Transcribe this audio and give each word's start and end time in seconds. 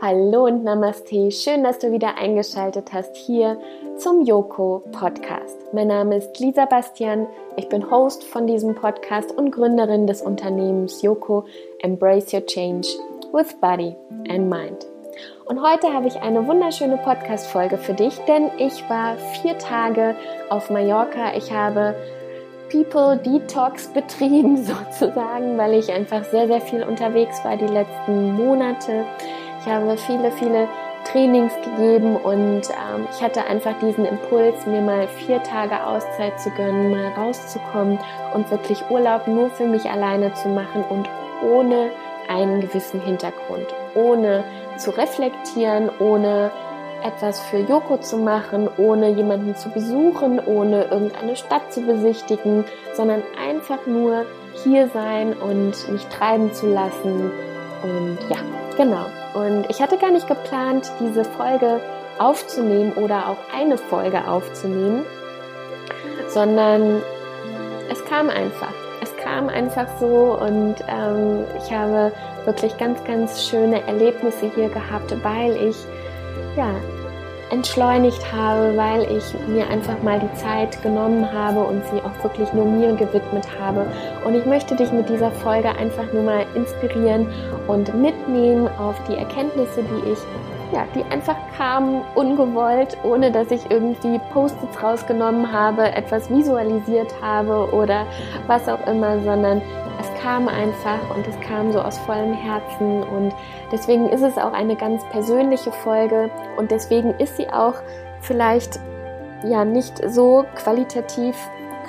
Hallo 0.00 0.44
und 0.44 0.64
Namaste. 0.64 1.30
Schön, 1.30 1.64
dass 1.64 1.78
du 1.78 1.90
wieder 1.90 2.18
eingeschaltet 2.18 2.92
hast 2.92 3.16
hier 3.16 3.58
zum 3.96 4.22
Yoko 4.22 4.82
Podcast. 4.92 5.72
Mein 5.72 5.88
Name 5.88 6.16
ist 6.16 6.38
Lisa 6.40 6.66
Bastian. 6.66 7.26
Ich 7.56 7.70
bin 7.70 7.90
Host 7.90 8.22
von 8.22 8.46
diesem 8.46 8.74
Podcast 8.74 9.32
und 9.32 9.50
Gründerin 9.50 10.06
des 10.06 10.20
Unternehmens 10.20 11.00
Yoko 11.00 11.46
Embrace 11.78 12.34
Your 12.34 12.44
Change 12.44 12.86
with 13.32 13.54
Body 13.62 13.96
and 14.28 14.50
Mind. 14.50 14.86
Und 15.46 15.62
heute 15.62 15.94
habe 15.94 16.08
ich 16.08 16.20
eine 16.20 16.46
wunderschöne 16.46 16.98
Podcast-Folge 16.98 17.78
für 17.78 17.94
dich, 17.94 18.18
denn 18.28 18.50
ich 18.58 18.88
war 18.90 19.16
vier 19.40 19.56
Tage 19.56 20.16
auf 20.50 20.68
Mallorca. 20.68 21.34
Ich 21.34 21.50
habe 21.50 21.94
People 22.74 23.16
Detox 23.16 23.86
betrieben 23.86 24.56
sozusagen, 24.64 25.56
weil 25.56 25.74
ich 25.74 25.92
einfach 25.92 26.24
sehr, 26.24 26.48
sehr 26.48 26.60
viel 26.60 26.82
unterwegs 26.82 27.44
war 27.44 27.56
die 27.56 27.68
letzten 27.68 28.32
Monate. 28.32 29.04
Ich 29.60 29.66
habe 29.66 29.96
viele, 29.96 30.32
viele 30.32 30.66
Trainings 31.04 31.52
gegeben 31.62 32.16
und 32.16 32.62
ähm, 32.70 33.06
ich 33.12 33.22
hatte 33.22 33.44
einfach 33.44 33.78
diesen 33.78 34.04
Impuls, 34.04 34.66
mir 34.66 34.80
mal 34.80 35.06
vier 35.06 35.40
Tage 35.44 35.86
Auszeit 35.86 36.40
zu 36.40 36.50
gönnen, 36.50 36.90
mal 36.90 37.12
rauszukommen 37.12 37.98
und 38.34 38.50
wirklich 38.50 38.82
Urlaub 38.90 39.28
nur 39.28 39.50
für 39.50 39.66
mich 39.66 39.88
alleine 39.88 40.34
zu 40.34 40.48
machen 40.48 40.82
und 40.88 41.08
ohne 41.48 41.90
einen 42.28 42.60
gewissen 42.60 43.00
Hintergrund, 43.00 43.66
ohne 43.94 44.42
zu 44.78 44.90
reflektieren, 44.90 45.90
ohne 46.00 46.50
etwas 47.04 47.38
für 47.40 47.58
Yoko 47.58 47.98
zu 47.98 48.16
machen, 48.16 48.68
ohne 48.78 49.10
jemanden 49.10 49.54
zu 49.54 49.68
besuchen, 49.68 50.40
ohne 50.40 50.84
irgendeine 50.84 51.36
Stadt 51.36 51.72
zu 51.72 51.82
besichtigen, 51.82 52.64
sondern 52.94 53.22
einfach 53.38 53.86
nur 53.86 54.24
hier 54.62 54.88
sein 54.88 55.34
und 55.34 55.88
mich 55.90 56.06
treiben 56.06 56.52
zu 56.52 56.66
lassen. 56.66 57.30
Und 57.82 58.18
ja, 58.30 58.38
genau. 58.76 59.04
Und 59.34 59.68
ich 59.68 59.82
hatte 59.82 59.98
gar 59.98 60.10
nicht 60.10 60.26
geplant, 60.26 60.90
diese 60.98 61.24
Folge 61.24 61.80
aufzunehmen 62.18 62.94
oder 62.94 63.28
auch 63.28 63.38
eine 63.54 63.76
Folge 63.76 64.26
aufzunehmen, 64.26 65.04
sondern 66.28 67.02
es 67.90 68.02
kam 68.06 68.30
einfach. 68.30 68.72
Es 69.02 69.14
kam 69.16 69.48
einfach 69.48 69.86
so 70.00 70.38
und 70.40 70.76
ähm, 70.88 71.44
ich 71.58 71.70
habe 71.70 72.12
wirklich 72.46 72.78
ganz, 72.78 73.04
ganz 73.04 73.46
schöne 73.46 73.86
Erlebnisse 73.86 74.50
hier 74.54 74.70
gehabt, 74.70 75.14
weil 75.22 75.56
ich 75.56 75.76
ja 76.56 76.70
entschleunigt 77.50 78.32
habe, 78.32 78.76
weil 78.76 79.02
ich 79.02 79.24
mir 79.48 79.68
einfach 79.68 80.02
mal 80.02 80.20
die 80.20 80.32
Zeit 80.38 80.82
genommen 80.82 81.30
habe 81.32 81.60
und 81.60 81.82
sie 81.86 82.00
auch 82.00 82.22
wirklich 82.22 82.52
nur 82.52 82.64
mir 82.64 82.94
gewidmet 82.94 83.46
habe. 83.60 83.86
Und 84.24 84.34
ich 84.34 84.46
möchte 84.46 84.76
dich 84.76 84.90
mit 84.92 85.08
dieser 85.08 85.30
Folge 85.30 85.68
einfach 85.68 86.12
nur 86.12 86.22
mal 86.22 86.46
inspirieren 86.54 87.26
und 87.66 87.94
mitnehmen 87.94 88.68
auf 88.78 88.96
die 89.08 89.16
Erkenntnisse, 89.16 89.82
die 89.82 90.12
ich 90.12 90.18
ja, 90.72 90.86
die 90.94 91.04
einfach 91.12 91.36
kamen 91.56 92.02
ungewollt, 92.14 92.96
ohne 93.04 93.30
dass 93.30 93.50
ich 93.50 93.70
irgendwie 93.70 94.18
Post-its 94.32 94.82
rausgenommen 94.82 95.52
habe, 95.52 95.92
etwas 95.92 96.28
visualisiert 96.30 97.14
habe 97.22 97.72
oder 97.72 98.06
was 98.48 98.68
auch 98.68 98.84
immer, 98.86 99.20
sondern 99.22 99.62
kam 100.24 100.48
einfach 100.48 101.14
und 101.14 101.26
es 101.28 101.38
kam 101.40 101.70
so 101.70 101.80
aus 101.80 101.98
vollem 101.98 102.32
Herzen. 102.32 103.02
Und 103.02 103.34
deswegen 103.70 104.08
ist 104.08 104.22
es 104.22 104.38
auch 104.38 104.54
eine 104.54 104.74
ganz 104.74 105.04
persönliche 105.10 105.70
Folge. 105.70 106.30
Und 106.56 106.70
deswegen 106.70 107.10
ist 107.18 107.36
sie 107.36 107.46
auch 107.48 107.74
vielleicht 108.22 108.80
ja 109.46 109.66
nicht 109.66 110.00
so 110.08 110.46
qualitativ 110.54 111.36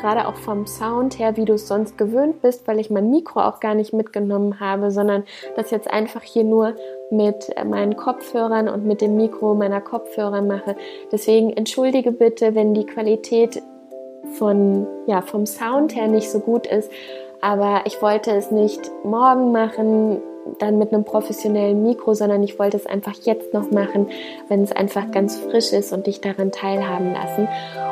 gerade 0.01 0.27
auch 0.27 0.35
vom 0.35 0.67
Sound 0.67 1.17
her, 1.17 1.37
wie 1.37 1.45
du 1.45 1.53
es 1.53 1.69
sonst 1.69 1.97
gewöhnt 1.97 2.41
bist, 2.41 2.67
weil 2.67 2.81
ich 2.81 2.89
mein 2.89 3.09
Mikro 3.09 3.39
auch 3.39 3.61
gar 3.61 3.73
nicht 3.73 3.93
mitgenommen 3.93 4.59
habe, 4.59 4.91
sondern 4.91 5.23
das 5.55 5.71
jetzt 5.71 5.89
einfach 5.89 6.21
hier 6.21 6.43
nur 6.43 6.75
mit 7.11 7.49
meinen 7.65 7.95
Kopfhörern 7.95 8.67
und 8.67 8.85
mit 8.85 8.99
dem 8.99 9.15
Mikro 9.15 9.55
meiner 9.55 9.79
Kopfhörer 9.79 10.41
mache. 10.41 10.75
Deswegen 11.09 11.53
entschuldige 11.53 12.11
bitte, 12.11 12.53
wenn 12.53 12.73
die 12.73 12.85
Qualität 12.85 13.63
von, 14.33 14.85
ja, 15.07 15.21
vom 15.21 15.45
Sound 15.45 15.95
her 15.95 16.07
nicht 16.09 16.29
so 16.29 16.39
gut 16.39 16.67
ist, 16.67 16.91
aber 17.41 17.81
ich 17.85 18.01
wollte 18.01 18.31
es 18.31 18.51
nicht 18.51 18.91
morgen 19.03 19.51
machen, 19.51 20.21
dann 20.59 20.77
mit 20.77 20.93
einem 20.93 21.03
professionellen 21.03 21.83
Mikro, 21.83 22.13
sondern 22.13 22.43
ich 22.43 22.59
wollte 22.59 22.77
es 22.77 22.85
einfach 22.85 23.15
jetzt 23.23 23.53
noch 23.53 23.71
machen, 23.71 24.09
wenn 24.47 24.63
es 24.63 24.71
einfach 24.71 25.11
ganz 25.11 25.37
frisch 25.37 25.73
ist 25.73 25.91
und 25.91 26.07
dich 26.07 26.21
daran 26.21 26.51
teilhaben 26.51 27.13
lassen. 27.13 27.47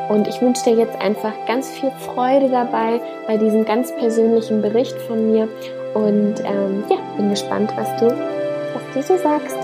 Und 0.10 0.28
ich 0.28 0.42
wünsche 0.42 0.64
dir 0.66 0.76
jetzt 0.76 1.00
einfach 1.02 1.34
ganz 1.48 1.70
viel 1.70 1.92
Freude 1.92 2.50
dabei 2.50 3.02
bei 3.28 3.38
diesem 3.38 3.66
ganz 3.66 3.96
persönlichen 3.96 4.62
Bericht 4.62 4.96
von 5.02 5.32
mir 5.32 5.48
und 5.94 6.36
ähm, 6.44 6.84
ja, 6.90 6.98
bin 7.18 7.30
gespannt, 7.30 7.72
was 7.76 7.96
du, 8.00 8.08
was 8.08 8.84
du 8.94 9.02
so 9.02 9.18
sagst. 9.18 9.58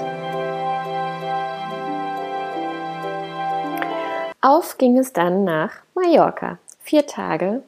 Auf 4.41 4.78
ging 4.78 4.97
es 4.97 5.12
dann 5.12 5.44
nach 5.44 5.72
Mallorca. 5.95 6.59
Vier 6.79 7.06
Tage, 7.06 7.62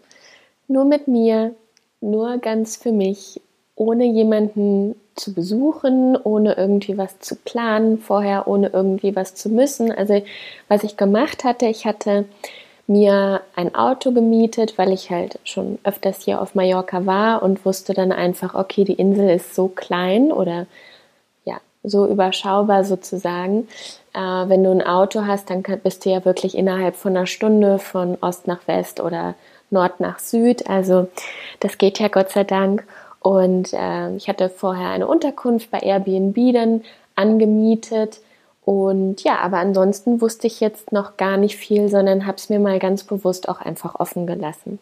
nur 0.67 0.85
mit 0.85 1.07
mir, 1.07 1.53
nur 2.01 2.39
ganz 2.39 2.75
für 2.75 2.91
mich, 2.91 3.39
ohne 3.75 4.05
jemanden 4.05 4.95
zu 5.15 5.33
besuchen, 5.33 6.17
ohne 6.21 6.53
irgendwie 6.53 6.97
was 6.97 7.19
zu 7.19 7.35
planen 7.35 7.97
vorher, 7.99 8.47
ohne 8.47 8.69
irgendwie 8.69 9.15
was 9.15 9.35
zu 9.35 9.49
müssen. 9.49 9.91
Also 9.91 10.21
was 10.67 10.83
ich 10.83 10.97
gemacht 10.97 11.43
hatte, 11.43 11.67
ich 11.67 11.85
hatte 11.85 12.25
mir 12.87 13.41
ein 13.55 13.73
Auto 13.75 14.11
gemietet, 14.11 14.77
weil 14.77 14.91
ich 14.91 15.09
halt 15.09 15.39
schon 15.43 15.79
öfters 15.83 16.23
hier 16.23 16.41
auf 16.41 16.55
Mallorca 16.55 17.05
war 17.05 17.43
und 17.43 17.65
wusste 17.65 17.93
dann 17.93 18.11
einfach, 18.11 18.55
okay, 18.55 18.83
die 18.83 18.93
Insel 18.93 19.29
ist 19.29 19.55
so 19.55 19.67
klein 19.67 20.31
oder 20.31 20.67
ja, 21.45 21.57
so 21.83 22.07
überschaubar 22.07 22.83
sozusagen. 22.83 23.67
Äh, 24.13 24.19
wenn 24.19 24.63
du 24.63 24.71
ein 24.71 24.85
Auto 24.85 25.25
hast, 25.25 25.49
dann 25.49 25.63
bist 25.83 26.05
du 26.05 26.09
ja 26.09 26.25
wirklich 26.25 26.57
innerhalb 26.57 26.95
von 26.95 27.15
einer 27.15 27.27
Stunde 27.27 27.79
von 27.79 28.17
Ost 28.21 28.47
nach 28.47 28.67
West 28.67 28.99
oder 28.99 29.35
Nord 29.71 29.99
nach 29.99 30.19
Süd. 30.19 30.69
Also 30.69 31.07
das 31.59 31.77
geht 31.77 31.99
ja 31.99 32.07
Gott 32.07 32.31
sei 32.31 32.43
Dank. 32.43 32.85
Und 33.19 33.73
äh, 33.73 34.15
ich 34.15 34.27
hatte 34.27 34.49
vorher 34.49 34.89
eine 34.89 35.07
Unterkunft 35.07 35.71
bei 35.71 35.79
Airbnb 35.79 36.53
dann 36.53 36.81
angemietet. 37.15 38.19
Und 38.63 39.23
ja, 39.23 39.39
aber 39.39 39.57
ansonsten 39.57 40.21
wusste 40.21 40.47
ich 40.47 40.59
jetzt 40.59 40.91
noch 40.91 41.17
gar 41.17 41.37
nicht 41.37 41.57
viel, 41.57 41.89
sondern 41.89 42.25
habe 42.25 42.37
es 42.37 42.49
mir 42.49 42.59
mal 42.59 42.79
ganz 42.79 43.03
bewusst 43.03 43.49
auch 43.49 43.61
einfach 43.61 43.99
offen 43.99 44.27
gelassen. 44.27 44.79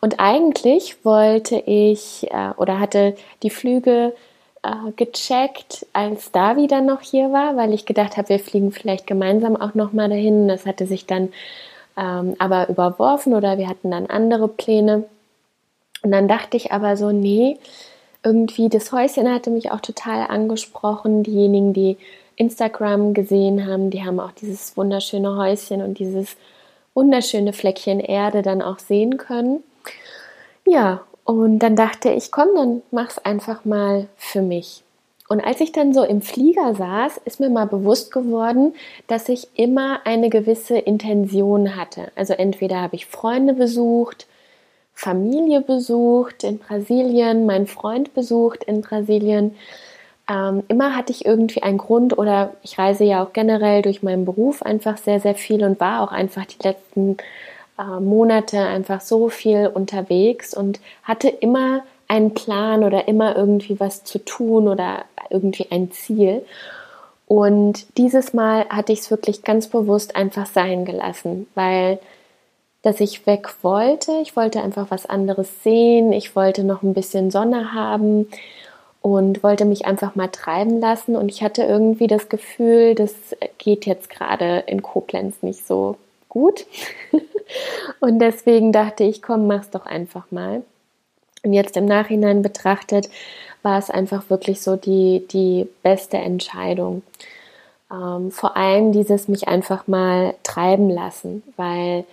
Und 0.00 0.20
eigentlich 0.20 1.04
wollte 1.04 1.56
ich 1.56 2.30
äh, 2.30 2.50
oder 2.56 2.78
hatte 2.80 3.14
die 3.42 3.50
Flüge 3.50 4.14
äh, 4.62 4.92
gecheckt, 4.96 5.86
als 5.92 6.30
Davi 6.32 6.66
dann 6.66 6.86
noch 6.86 7.00
hier 7.00 7.32
war, 7.32 7.56
weil 7.56 7.72
ich 7.72 7.86
gedacht 7.86 8.16
habe, 8.16 8.30
wir 8.30 8.38
fliegen 8.38 8.72
vielleicht 8.72 9.06
gemeinsam 9.06 9.56
auch 9.56 9.74
noch 9.74 9.92
mal 9.92 10.08
dahin. 10.08 10.48
Das 10.48 10.66
hatte 10.66 10.86
sich 10.86 11.06
dann 11.06 11.32
ähm, 11.96 12.34
aber 12.38 12.68
überworfen 12.68 13.34
oder 13.34 13.58
wir 13.58 13.68
hatten 13.68 13.90
dann 13.90 14.06
andere 14.06 14.48
Pläne. 14.48 15.04
Und 16.02 16.10
dann 16.10 16.28
dachte 16.28 16.56
ich 16.56 16.72
aber 16.72 16.96
so, 16.96 17.12
nee, 17.12 17.58
irgendwie 18.22 18.68
das 18.68 18.92
Häuschen 18.92 19.32
hatte 19.32 19.50
mich 19.50 19.70
auch 19.70 19.80
total 19.80 20.26
angesprochen. 20.28 21.22
Diejenigen, 21.22 21.72
die 21.72 21.96
Instagram 22.36 23.14
gesehen 23.14 23.66
haben, 23.66 23.90
die 23.90 24.04
haben 24.04 24.18
auch 24.18 24.32
dieses 24.32 24.76
wunderschöne 24.76 25.36
Häuschen 25.36 25.82
und 25.82 25.98
dieses 25.98 26.36
wunderschöne 26.94 27.52
Fleckchen 27.52 28.00
Erde 28.00 28.42
dann 28.42 28.62
auch 28.62 28.78
sehen 28.78 29.16
können. 29.16 29.62
Ja, 30.66 31.02
und 31.24 31.58
dann 31.60 31.76
dachte 31.76 32.10
ich, 32.10 32.30
komm, 32.30 32.48
dann 32.54 32.82
mach's 32.90 33.18
einfach 33.18 33.64
mal 33.64 34.06
für 34.16 34.42
mich. 34.42 34.82
Und 35.34 35.40
als 35.44 35.60
ich 35.60 35.72
dann 35.72 35.92
so 35.92 36.04
im 36.04 36.22
Flieger 36.22 36.76
saß, 36.76 37.20
ist 37.24 37.40
mir 37.40 37.50
mal 37.50 37.66
bewusst 37.66 38.12
geworden, 38.12 38.72
dass 39.08 39.28
ich 39.28 39.48
immer 39.54 39.98
eine 40.04 40.30
gewisse 40.30 40.78
Intention 40.78 41.74
hatte. 41.74 42.12
Also 42.14 42.34
entweder 42.34 42.80
habe 42.80 42.94
ich 42.94 43.06
Freunde 43.06 43.52
besucht, 43.52 44.28
Familie 44.92 45.60
besucht 45.60 46.44
in 46.44 46.60
Brasilien, 46.60 47.46
meinen 47.46 47.66
Freund 47.66 48.14
besucht 48.14 48.62
in 48.62 48.80
Brasilien. 48.80 49.56
Ähm, 50.30 50.62
immer 50.68 50.94
hatte 50.94 51.10
ich 51.10 51.24
irgendwie 51.24 51.64
einen 51.64 51.78
Grund 51.78 52.16
oder 52.16 52.54
ich 52.62 52.78
reise 52.78 53.02
ja 53.02 53.24
auch 53.24 53.32
generell 53.32 53.82
durch 53.82 54.04
meinen 54.04 54.24
Beruf 54.24 54.62
einfach 54.62 54.98
sehr, 54.98 55.18
sehr 55.18 55.34
viel 55.34 55.64
und 55.64 55.80
war 55.80 56.02
auch 56.02 56.12
einfach 56.12 56.46
die 56.46 56.62
letzten 56.62 57.16
äh, 57.76 57.98
Monate 57.98 58.60
einfach 58.60 59.00
so 59.00 59.28
viel 59.30 59.66
unterwegs 59.66 60.54
und 60.54 60.78
hatte 61.02 61.26
immer 61.28 61.82
einen 62.08 62.34
Plan 62.34 62.84
oder 62.84 63.08
immer 63.08 63.36
irgendwie 63.36 63.80
was 63.80 64.04
zu 64.04 64.18
tun 64.18 64.68
oder 64.68 65.04
irgendwie 65.30 65.66
ein 65.70 65.90
Ziel. 65.90 66.44
Und 67.26 67.86
dieses 67.96 68.34
Mal 68.34 68.66
hatte 68.68 68.92
ich 68.92 69.00
es 69.00 69.10
wirklich 69.10 69.42
ganz 69.42 69.68
bewusst 69.68 70.14
einfach 70.16 70.46
sein 70.46 70.84
gelassen, 70.84 71.46
weil 71.54 71.98
dass 72.84 73.00
ich 73.00 73.26
weg 73.26 73.48
wollte. 73.62 74.12
Ich 74.22 74.36
wollte 74.36 74.60
einfach 74.62 74.90
was 74.90 75.06
anderes 75.06 75.62
sehen. 75.64 76.12
Ich 76.12 76.36
wollte 76.36 76.64
noch 76.64 76.82
ein 76.82 76.92
bisschen 76.92 77.30
Sonne 77.30 77.72
haben 77.72 78.28
und 79.00 79.42
wollte 79.42 79.64
mich 79.64 79.86
einfach 79.86 80.14
mal 80.16 80.28
treiben 80.28 80.80
lassen. 80.80 81.16
Und 81.16 81.30
ich 81.30 81.42
hatte 81.42 81.62
irgendwie 81.62 82.08
das 82.08 82.28
Gefühl, 82.28 82.94
das 82.94 83.14
geht 83.56 83.86
jetzt 83.86 84.10
gerade 84.10 84.64
in 84.66 84.82
Koblenz 84.82 85.42
nicht 85.42 85.66
so 85.66 85.96
gut. 86.28 86.66
und 88.00 88.18
deswegen 88.18 88.70
dachte 88.70 89.04
ich, 89.04 89.22
komm, 89.22 89.46
mach's 89.46 89.70
doch 89.70 89.86
einfach 89.86 90.30
mal. 90.30 90.62
Und 91.44 91.52
jetzt 91.52 91.76
im 91.76 91.84
Nachhinein 91.84 92.42
betrachtet, 92.42 93.08
war 93.62 93.78
es 93.78 93.90
einfach 93.90 94.28
wirklich 94.30 94.60
so 94.60 94.76
die, 94.76 95.26
die 95.30 95.68
beste 95.82 96.18
Entscheidung. 96.18 97.02
Ähm, 97.90 98.30
vor 98.30 98.56
allem 98.56 98.92
dieses 98.92 99.28
mich 99.28 99.46
einfach 99.48 99.86
mal 99.86 100.34
treiben 100.42 100.90
lassen, 100.90 101.42
weil 101.56 102.04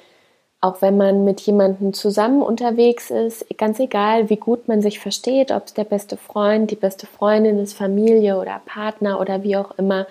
auch 0.64 0.82
wenn 0.84 0.96
man 0.96 1.26
mit 1.26 1.42
jemandem 1.42 1.92
zusammen 1.92 2.44
unterwegs 2.44 3.10
ist, 3.10 3.46
ganz 3.58 3.80
egal, 3.80 4.30
wie 4.30 4.36
gut 4.36 4.68
man 4.68 4.84
sich 4.84 5.00
versteht, 5.00 5.52
ob 5.52 5.66
es 5.66 5.74
der 5.74 5.86
beste 5.86 6.18
Freund, 6.18 6.70
die 6.70 6.76
beste 6.76 7.08
Freundin 7.08 7.58
ist, 7.58 7.74
Familie 7.74 8.38
oder 8.40 8.62
Partner 8.66 9.20
oder 9.20 9.42
wie 9.42 9.58
auch 9.58 9.72
immer, 9.80 10.06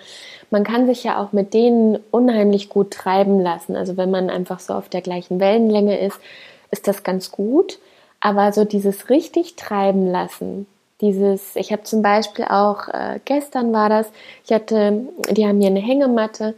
man 0.49 0.65
kann 0.65 0.87
sich 0.87 1.05
ja 1.05 1.23
auch 1.23 1.31
mit 1.31 1.53
denen 1.53 1.99
unheimlich 2.11 2.67
gut 2.67 2.91
treiben 2.91 3.39
lassen. 3.39 3.77
Also 3.77 3.95
wenn 3.95 4.11
man 4.11 4.29
einfach 4.29 4.59
so 4.59 4.73
auf 4.73 4.89
der 4.89 5.01
gleichen 5.01 5.39
Wellenlänge 5.39 5.97
ist, 5.97 6.19
ist 6.69 6.85
das 6.85 7.03
ganz 7.03 7.31
gut. 7.31 7.79
Aber 8.21 8.53
so 8.53 8.63
dieses 8.63 9.09
richtig 9.09 9.55
treiben 9.55 10.09
lassen, 10.09 10.67
dieses, 11.01 11.55
ich 11.55 11.71
habe 11.71 11.83
zum 11.83 12.01
Beispiel 12.01 12.45
auch, 12.45 12.87
äh, 12.87 13.19
gestern 13.25 13.73
war 13.73 13.89
das, 13.89 14.07
ich 14.45 14.53
hatte, 14.53 15.07
die 15.31 15.45
haben 15.45 15.57
mir 15.57 15.67
eine 15.67 15.79
Hängematte 15.79 16.53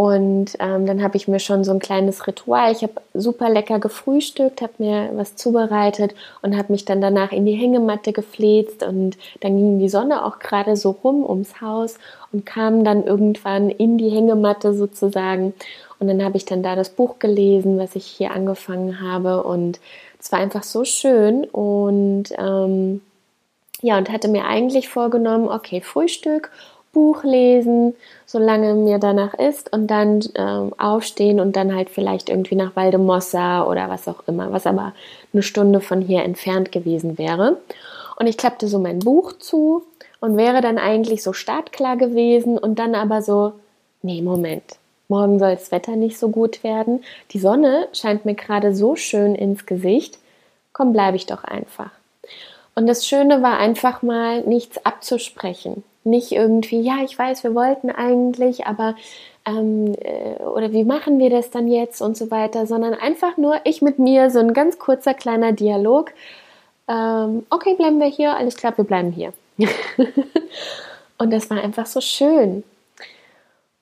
und 0.00 0.56
ähm, 0.60 0.86
dann 0.86 1.02
habe 1.02 1.16
ich 1.16 1.28
mir 1.28 1.40
schon 1.40 1.62
so 1.62 1.72
ein 1.72 1.78
kleines 1.78 2.26
Ritual. 2.26 2.72
Ich 2.72 2.82
habe 2.82 2.94
super 3.12 3.50
lecker 3.50 3.78
gefrühstückt, 3.80 4.62
habe 4.62 4.72
mir 4.78 5.10
was 5.12 5.36
zubereitet 5.36 6.14
und 6.40 6.56
habe 6.56 6.72
mich 6.72 6.86
dann 6.86 7.00
danach 7.00 7.32
in 7.32 7.44
die 7.44 7.52
Hängematte 7.52 8.12
gefläzt. 8.12 8.82
Und 8.82 9.18
dann 9.40 9.58
ging 9.58 9.78
die 9.78 9.88
Sonne 9.88 10.24
auch 10.24 10.38
gerade 10.38 10.76
so 10.76 10.96
rum 11.04 11.28
ums 11.28 11.60
Haus 11.60 11.98
und 12.32 12.46
kam 12.46 12.82
dann 12.82 13.04
irgendwann 13.04 13.68
in 13.68 13.98
die 13.98 14.08
Hängematte 14.08 14.72
sozusagen. 14.72 15.52
Und 15.98 16.08
dann 16.08 16.24
habe 16.24 16.38
ich 16.38 16.46
dann 16.46 16.62
da 16.62 16.76
das 16.76 16.88
Buch 16.88 17.18
gelesen, 17.18 17.78
was 17.78 17.94
ich 17.94 18.06
hier 18.06 18.30
angefangen 18.30 19.02
habe. 19.02 19.42
Und 19.42 19.80
es 20.20 20.30
war 20.30 20.38
einfach 20.38 20.62
so 20.62 20.84
schön. 20.84 21.44
Und 21.44 22.24
ähm, 22.38 23.00
ja, 23.80 23.98
und 23.98 24.10
hatte 24.10 24.28
mir 24.28 24.44
eigentlich 24.44 24.88
vorgenommen, 24.88 25.48
okay, 25.48 25.80
Frühstück, 25.80 26.50
Buch 26.92 27.22
lesen, 27.22 27.94
solange 28.26 28.74
mir 28.74 28.98
danach 28.98 29.34
ist 29.34 29.72
und 29.72 29.86
dann 29.86 30.20
ähm, 30.34 30.74
aufstehen 30.76 31.40
und 31.40 31.56
dann 31.56 31.74
halt 31.74 31.88
vielleicht 31.88 32.28
irgendwie 32.28 32.56
nach 32.56 32.74
Waldemossa 32.74 33.64
oder 33.64 33.88
was 33.88 34.08
auch 34.08 34.26
immer, 34.26 34.52
was 34.52 34.66
aber 34.66 34.92
eine 35.32 35.42
Stunde 35.42 35.80
von 35.80 36.00
hier 36.00 36.24
entfernt 36.24 36.72
gewesen 36.72 37.16
wäre. 37.16 37.58
Und 38.16 38.26
ich 38.26 38.36
klappte 38.36 38.66
so 38.66 38.78
mein 38.78 38.98
Buch 38.98 39.32
zu 39.38 39.84
und 40.20 40.36
wäre 40.36 40.60
dann 40.60 40.78
eigentlich 40.78 41.22
so 41.22 41.32
startklar 41.32 41.96
gewesen 41.96 42.58
und 42.58 42.78
dann 42.78 42.94
aber 42.94 43.22
so, 43.22 43.52
nee, 44.02 44.20
Moment, 44.20 44.79
morgen 45.10 45.38
soll 45.38 45.54
das 45.54 45.72
Wetter 45.72 45.96
nicht 45.96 46.18
so 46.18 46.30
gut 46.30 46.64
werden. 46.64 47.04
Die 47.32 47.38
Sonne 47.38 47.88
scheint 47.92 48.24
mir 48.24 48.34
gerade 48.34 48.74
so 48.74 48.96
schön 48.96 49.34
ins 49.34 49.66
Gesicht. 49.66 50.18
Komm, 50.72 50.92
bleibe 50.92 51.16
ich 51.16 51.26
doch 51.26 51.44
einfach. 51.44 51.90
Und 52.74 52.86
das 52.86 53.06
Schöne 53.06 53.42
war 53.42 53.58
einfach 53.58 54.02
mal 54.02 54.42
nichts 54.42 54.84
abzusprechen. 54.86 55.82
Nicht 56.04 56.32
irgendwie, 56.32 56.80
ja, 56.80 56.98
ich 57.04 57.18
weiß, 57.18 57.44
wir 57.44 57.54
wollten 57.54 57.90
eigentlich, 57.90 58.66
aber 58.66 58.94
ähm, 59.44 59.94
äh, 60.00 60.42
oder 60.42 60.72
wie 60.72 60.84
machen 60.84 61.18
wir 61.18 61.30
das 61.30 61.50
dann 61.50 61.68
jetzt 61.68 62.00
und 62.00 62.16
so 62.16 62.30
weiter, 62.30 62.66
sondern 62.66 62.94
einfach 62.94 63.36
nur 63.36 63.60
ich 63.64 63.82
mit 63.82 63.98
mir, 63.98 64.30
so 64.30 64.38
ein 64.38 64.54
ganz 64.54 64.78
kurzer 64.78 65.14
kleiner 65.14 65.52
Dialog. 65.52 66.12
Ähm, 66.88 67.44
okay, 67.50 67.74
bleiben 67.74 68.00
wir 68.00 68.06
hier, 68.06 68.34
alles 68.34 68.56
klar, 68.56 68.72
wir 68.76 68.84
bleiben 68.84 69.12
hier. 69.12 69.32
und 71.18 71.32
das 71.32 71.50
war 71.50 71.62
einfach 71.62 71.86
so 71.86 72.00
schön. 72.00 72.64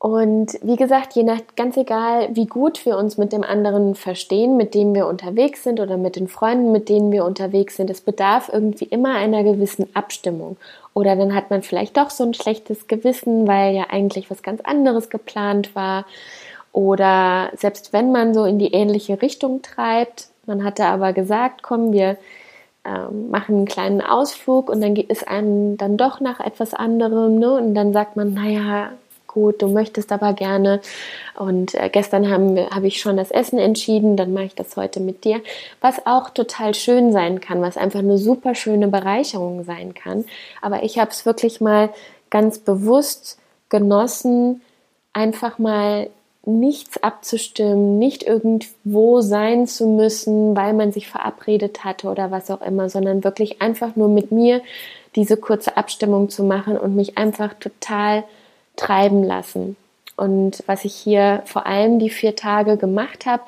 Und 0.00 0.59
wie 0.62 0.77
gesagt, 0.77 1.15
je 1.15 1.25
nach, 1.25 1.41
ganz 1.56 1.77
egal, 1.77 2.29
wie 2.33 2.47
gut 2.47 2.87
wir 2.87 2.97
uns 2.97 3.19
mit 3.19 3.33
dem 3.33 3.43
anderen 3.43 3.97
verstehen, 3.97 4.56
mit 4.56 4.75
dem 4.75 4.95
wir 4.95 5.09
unterwegs 5.09 5.65
sind 5.65 5.81
oder 5.81 5.97
mit 5.97 6.15
den 6.15 6.29
Freunden, 6.29 6.71
mit 6.71 6.89
denen 6.89 7.11
wir 7.11 7.25
unterwegs 7.25 7.77
sind, 7.77 7.91
es 7.91 8.00
bedarf 8.00 8.49
irgendwie 8.53 8.85
immer 8.85 9.17
einer 9.17 9.43
gewissen 9.43 9.89
Abstimmung. 9.95 10.56
Oder 10.95 11.17
dann 11.17 11.35
hat 11.35 11.50
man 11.50 11.62
vielleicht 11.62 11.97
doch 11.97 12.11
so 12.11 12.23
ein 12.23 12.35
schlechtes 12.35 12.87
Gewissen, 12.87 13.49
weil 13.49 13.75
ja 13.75 13.87
eigentlich 13.91 14.31
was 14.31 14.45
ganz 14.45 14.61
anderes 14.61 15.11
geplant 15.11 15.75
war. 15.75 16.06
Oder 16.73 17.50
selbst 17.56 17.93
wenn 17.93 18.12
man 18.12 18.35
so 18.35 18.45
in 18.45 18.61
die 18.61 18.73
ähnliche 18.73 19.21
Richtung 19.21 19.62
treibt, 19.62 20.29
man 20.47 20.62
hatte 20.62 20.87
aber 20.87 21.12
gesagt, 21.12 21.65
komm, 21.65 21.93
wir 21.93 22.17
ähm, 22.85 23.31
machen 23.31 23.56
einen 23.56 23.67
kleinen 23.67 24.00
Ausflug 24.00 24.71
und 24.71 24.81
dann 24.81 24.95
geht 24.95 25.11
es 25.11 25.25
einem 25.25 25.77
dann 25.77 25.97
doch 25.97 26.21
nach 26.21 26.39
etwas 26.39 26.73
anderem, 26.73 27.39
ne? 27.41 27.53
Und 27.55 27.75
dann 27.75 27.93
sagt 27.93 28.15
man, 28.17 28.35
naja, 28.35 28.93
gut, 29.29 29.63
du 29.63 29.69
möchtest 29.69 30.11
aber 30.11 30.33
gerne. 30.33 30.81
Und 31.37 31.75
äh, 31.75 31.89
gestern 31.91 32.29
habe 32.29 32.69
hab 32.71 32.83
ich 32.83 33.01
schon 33.01 33.17
das 33.17 33.31
Essen 33.31 33.59
entschieden, 33.59 34.17
dann 34.17 34.33
mache 34.33 34.47
ich 34.47 34.55
das 34.57 34.77
heute 34.77 34.99
mit 34.99 35.25
dir. 35.25 35.41
Was 35.81 36.05
auch 36.07 36.31
total 36.31 36.75
schön 36.75 37.13
sein 37.13 37.41
kann, 37.41 37.63
was 37.63 37.77
einfach 37.77 38.01
eine 38.01 38.19
super 38.19 38.57
schöne 38.57 38.89
Bereicherung 38.89 39.63
sein 39.65 39.95
kann. 39.95 40.25
Aber 40.61 40.83
ich 40.83 40.99
habe 40.99 41.11
es 41.11 41.25
wirklich 41.25 41.61
mal 41.61 41.91
ganz 42.31 42.59
bewusst 42.59 43.39
genossen, 43.69 44.63
einfach 45.13 45.59
mal 45.59 46.09
nichts 46.45 47.03
abzustimmen, 47.03 47.99
nicht 47.99 48.23
irgendwo 48.23 49.21
sein 49.21 49.67
zu 49.67 49.87
müssen, 49.87 50.57
weil 50.57 50.73
man 50.73 50.93
sich 50.93 51.07
verabredet 51.09 51.85
hatte 51.85 52.09
oder 52.09 52.31
was 52.31 52.51
auch 52.51 52.63
immer, 52.63 52.89
sondern 52.89 53.23
wirklich 53.23 53.61
einfach 53.61 53.97
nur 53.97 54.09
mit 54.09 54.33
mir 54.33 54.63
diese 55.15 55.37
kurze 55.37 55.77
Abstimmung 55.77 56.31
zu 56.31 56.45
machen 56.45 56.79
und 56.79 56.97
mich 56.97 57.19
einfach 57.19 57.55
total 57.55 58.25
treiben 58.79 59.23
lassen. 59.23 59.77
Und 60.17 60.65
was 60.67 60.85
ich 60.85 60.95
hier 60.95 61.43
vor 61.45 61.67
allem 61.67 61.99
die 61.99 62.11
vier 62.11 62.35
Tage 62.35 62.77
gemacht 62.77 63.27
habe, 63.27 63.43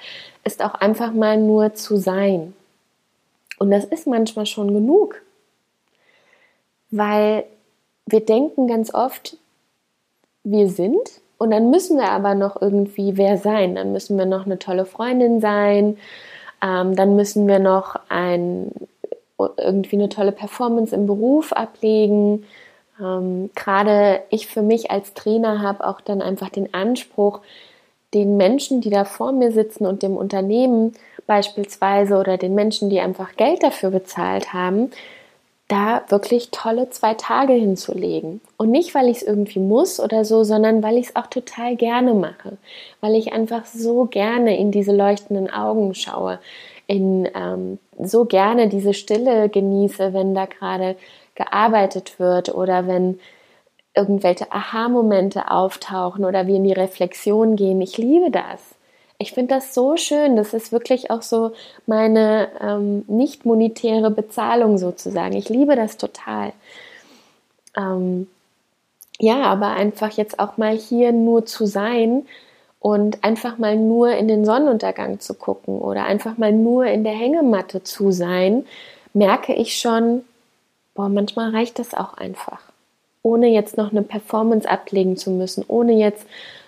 ist 0.45 0.63
auch 0.63 0.75
einfach 0.75 1.13
mal 1.13 1.37
nur 1.37 1.75
zu 1.75 1.97
sein. 1.97 2.55
Und 3.59 3.71
das 3.71 3.85
ist 3.85 4.07
manchmal 4.07 4.47
schon 4.47 4.73
genug, 4.73 5.21
weil 6.91 7.45
wir 8.07 8.25
denken 8.25 8.67
ganz 8.67 8.95
oft, 8.95 9.37
wir 10.45 10.69
sind 10.69 11.21
und 11.39 11.51
dann 11.51 11.71
müssen 11.71 11.99
wir 11.99 12.11
aber 12.11 12.35
noch 12.35 12.61
irgendwie 12.61 13.17
wer 13.17 13.37
sein. 13.39 13.75
Dann 13.75 13.93
müssen 13.93 14.17
wir 14.19 14.27
noch 14.27 14.47
eine 14.47 14.59
tolle 14.59 14.85
Freundin 14.85 15.41
sein, 15.41 15.99
ähm, 16.63 16.95
dann 16.95 17.17
müssen 17.17 17.47
wir 17.49 17.59
noch 17.59 17.97
ein, 18.09 18.73
irgendwie 19.57 19.97
eine 19.97 20.09
tolle 20.09 20.33
Performance 20.33 20.95
im 20.95 21.07
Beruf 21.07 21.53
ablegen, 21.53 22.45
ähm, 23.01 23.51
Gerade 23.55 24.23
ich 24.31 24.47
für 24.47 24.63
mich 24.63 24.91
als 24.91 25.15
Trainer 25.15 25.63
habe 25.63 25.87
auch 25.87 26.01
dann 26.01 26.23
einfach 26.23 26.49
den 26.49 26.75
Anspruch, 26.75 27.41
den 28.15 28.37
Menschen, 28.37 28.81
die 28.81 28.91
da 28.91 29.05
vor 29.05 29.33
mir 29.33 29.53
sitzen 29.53 29.87
und 29.87 30.03
dem 30.03 30.17
Unternehmen 30.17 30.95
beispielsweise 31.27 32.17
oder 32.17 32.37
den 32.37 32.55
Menschen, 32.55 32.91
die 32.91 33.01
einfach 33.01 33.37
Geld 33.37 33.63
dafür 33.63 33.91
bezahlt 33.91 34.53
haben, 34.53 34.91
da 35.69 36.03
wirklich 36.09 36.51
tolle 36.51 36.91
zwei 36.91 37.15
Tage 37.15 37.53
hinzulegen. 37.53 38.41
Und 38.57 38.73
nicht, 38.73 38.93
weil 38.95 39.09
ich 39.09 39.19
es 39.19 39.23
irgendwie 39.23 39.61
muss 39.61 40.01
oder 40.01 40.25
so, 40.25 40.43
sondern 40.43 40.83
weil 40.83 40.97
ich 40.97 41.07
es 41.07 41.17
auch 41.17 41.29
total 41.29 41.77
gerne 41.77 42.15
mache. 42.15 42.57
Weil 43.01 43.15
ich 43.15 43.33
einfach 43.33 43.67
so 43.67 44.07
gerne 44.07 44.59
in 44.59 44.73
diese 44.73 44.91
leuchtenden 44.91 45.49
Augen 45.49 45.95
schaue, 45.95 46.41
in 46.89 47.29
ähm, 47.37 47.79
so 48.03 48.25
gerne 48.25 48.69
diese 48.69 48.95
Stille 48.95 49.49
genieße, 49.49 50.13
wenn 50.13 50.35
da 50.35 50.47
gerade 50.47 50.97
gearbeitet 51.41 52.19
wird 52.19 52.55
oder 52.55 52.87
wenn 52.87 53.19
irgendwelche 53.95 54.53
Aha-Momente 54.53 55.51
auftauchen 55.51 56.25
oder 56.25 56.47
wir 56.47 56.57
in 56.57 56.65
die 56.65 56.73
Reflexion 56.73 57.57
gehen. 57.57 57.81
Ich 57.81 57.97
liebe 57.97 58.31
das. 58.31 58.61
Ich 59.19 59.33
finde 59.33 59.55
das 59.55 59.75
so 59.75 59.97
schön. 59.97 60.37
Das 60.37 60.53
ist 60.53 60.71
wirklich 60.71 61.11
auch 61.11 61.23
so 61.23 61.53
meine 61.87 62.49
ähm, 62.61 63.05
nicht 63.09 63.47
monetäre 63.47 64.11
Bezahlung 64.11 64.77
sozusagen. 64.77 65.35
Ich 65.35 65.49
liebe 65.49 65.77
das 65.77 65.97
total. 65.97 66.53
Ähm, 67.77 68.29
ja, 69.19 69.43
aber 69.43 69.69
einfach 69.69 70.13
jetzt 70.13 70.39
auch 70.39 70.59
mal 70.59 70.77
hier 70.77 71.13
nur 71.13 71.47
zu 71.47 71.67
sein 71.67 72.27
und 72.81 73.25
einfach 73.25 73.59
mal 73.59 73.77
nur 73.77 74.13
in 74.13 74.29
den 74.29 74.45
Sonnenuntergang 74.45 75.21
zu 75.21 75.35
gucken 75.35 75.79
oder 75.79 76.05
einfach 76.05 76.37
mal 76.39 76.53
nur 76.53 76.87
in 76.87 77.05
der 77.05 77.13
Hängematte 77.13 77.83
zu 77.83 78.11
sein, 78.11 78.65
merke 79.13 79.55
ich 79.55 79.79
schon, 79.79 80.25
boah, 80.95 81.09
manchmal 81.09 81.51
reicht 81.51 81.79
das 81.79 81.95
auch 81.95 82.15
einfach. 82.15 82.61
Ohne 83.23 83.49
jetzt 83.49 83.77
noch 83.77 83.91
eine 83.91 84.03
Performance 84.03 84.69
ablegen 84.69 85.17
zu 85.17 85.31
müssen, 85.31 85.65
ohne 85.69 85.93
jetzt 85.93 86.27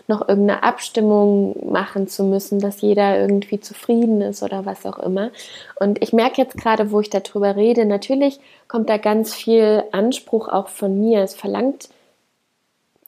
noch 0.09 0.29
irgendeine 0.29 0.63
Abstimmung 0.63 1.71
machen 1.73 2.09
zu 2.09 2.25
müssen, 2.25 2.61
dass 2.61 2.81
jeder 2.81 3.19
irgendwie 3.19 3.61
zufrieden 3.61 4.21
ist 4.21 4.43
oder 4.43 4.67
was 4.67 4.85
auch 4.85 4.99
immer. 4.99 5.31
Und 5.79 6.03
ich 6.03 6.13
merke 6.13 6.43
jetzt 6.43 6.57
gerade, 6.57 6.91
wo 6.91 7.01
ich 7.01 7.11
darüber 7.11 7.57
rede, 7.57 7.85
natürlich 7.85 8.41
kommt 8.69 8.91
da 8.91 8.97
ganz 8.97 9.35
viel 9.35 9.85
Anspruch 9.93 10.49
auch 10.49 10.69
von 10.69 11.01
mir. 11.01 11.23
Es 11.23 11.35
verlangt 11.35 11.89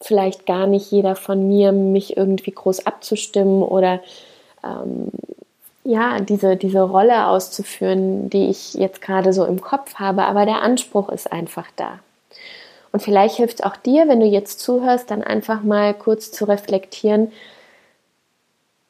vielleicht 0.00 0.46
gar 0.46 0.66
nicht 0.66 0.90
jeder 0.90 1.16
von 1.16 1.48
mir, 1.48 1.72
mich 1.72 2.16
irgendwie 2.16 2.52
groß 2.52 2.86
abzustimmen 2.86 3.62
oder 3.62 4.00
ähm, 4.62 5.10
ja, 5.84 6.20
diese, 6.20 6.56
diese 6.56 6.82
Rolle 6.82 7.26
auszuführen, 7.28 8.30
die 8.30 8.48
ich 8.48 8.74
jetzt 8.74 9.02
gerade 9.02 9.32
so 9.32 9.44
im 9.44 9.60
Kopf 9.60 9.96
habe, 9.96 10.24
aber 10.24 10.46
der 10.46 10.62
Anspruch 10.62 11.10
ist 11.10 11.30
einfach 11.30 11.66
da. 11.76 12.00
Und 12.92 13.00
vielleicht 13.02 13.36
hilft 13.36 13.64
auch 13.64 13.76
dir, 13.76 14.08
wenn 14.08 14.20
du 14.20 14.26
jetzt 14.26 14.60
zuhörst, 14.60 15.10
dann 15.10 15.22
einfach 15.22 15.62
mal 15.62 15.94
kurz 15.94 16.32
zu 16.32 16.46
reflektieren, 16.46 17.32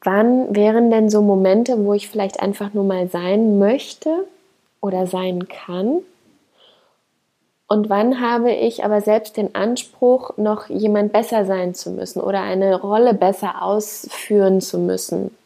wann 0.03 0.55
wären 0.55 0.91
denn 0.91 1.11
so 1.11 1.23
Momente, 1.23 1.85
wo 1.85 1.95
ich 1.95 2.09
vielleicht 2.09 2.41
einfach 2.41 2.75
nur 2.75 2.85
mal 2.85 3.09
sein 3.09 3.59
möchte 3.59 4.27
oder 4.81 5.07
sein 5.07 5.49
kann 5.49 6.03
Und 7.67 7.89
wann 7.91 8.21
habe 8.21 8.53
ich 8.53 8.85
aber 8.85 9.01
selbst 9.01 9.37
den 9.37 9.55
Anspruch, 9.55 10.37
noch 10.37 10.69
jemand 10.69 11.13
besser 11.13 11.45
sein 11.47 11.75
zu 11.75 11.91
müssen 11.91 12.21
oder 12.21 12.43
eine 12.43 12.81
Rolle 12.81 13.15
besser 13.15 13.63
ausführen 13.63 14.61
zu 14.61 14.79
müssen? 14.79 15.37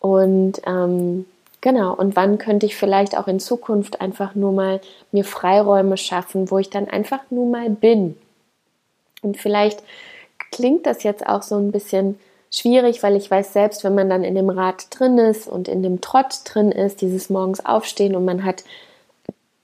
Und 0.00 0.60
ähm, 0.66 1.26
genau, 1.60 1.94
und 1.94 2.16
wann 2.16 2.38
könnte 2.38 2.66
ich 2.66 2.76
vielleicht 2.76 3.16
auch 3.16 3.28
in 3.28 3.40
Zukunft 3.40 4.00
einfach 4.00 4.34
nur 4.34 4.52
mal 4.52 4.80
mir 5.12 5.24
Freiräume 5.24 5.96
schaffen, 5.96 6.50
wo 6.50 6.58
ich 6.58 6.70
dann 6.70 6.88
einfach 6.88 7.20
nur 7.30 7.46
mal 7.46 7.70
bin? 7.70 8.16
Und 9.22 9.36
vielleicht 9.36 9.82
klingt 10.52 10.86
das 10.86 11.02
jetzt 11.02 11.26
auch 11.26 11.42
so 11.42 11.56
ein 11.56 11.72
bisschen 11.72 12.18
schwierig, 12.50 13.02
weil 13.02 13.16
ich 13.16 13.30
weiß 13.30 13.52
selbst, 13.52 13.84
wenn 13.84 13.94
man 13.94 14.08
dann 14.08 14.24
in 14.24 14.34
dem 14.34 14.50
Rad 14.50 14.86
drin 14.90 15.18
ist 15.18 15.48
und 15.48 15.68
in 15.68 15.82
dem 15.82 16.00
Trott 16.00 16.40
drin 16.44 16.72
ist, 16.72 17.00
dieses 17.00 17.28
morgens 17.30 17.64
aufstehen 17.64 18.16
und 18.16 18.24
man 18.24 18.44
hat 18.44 18.64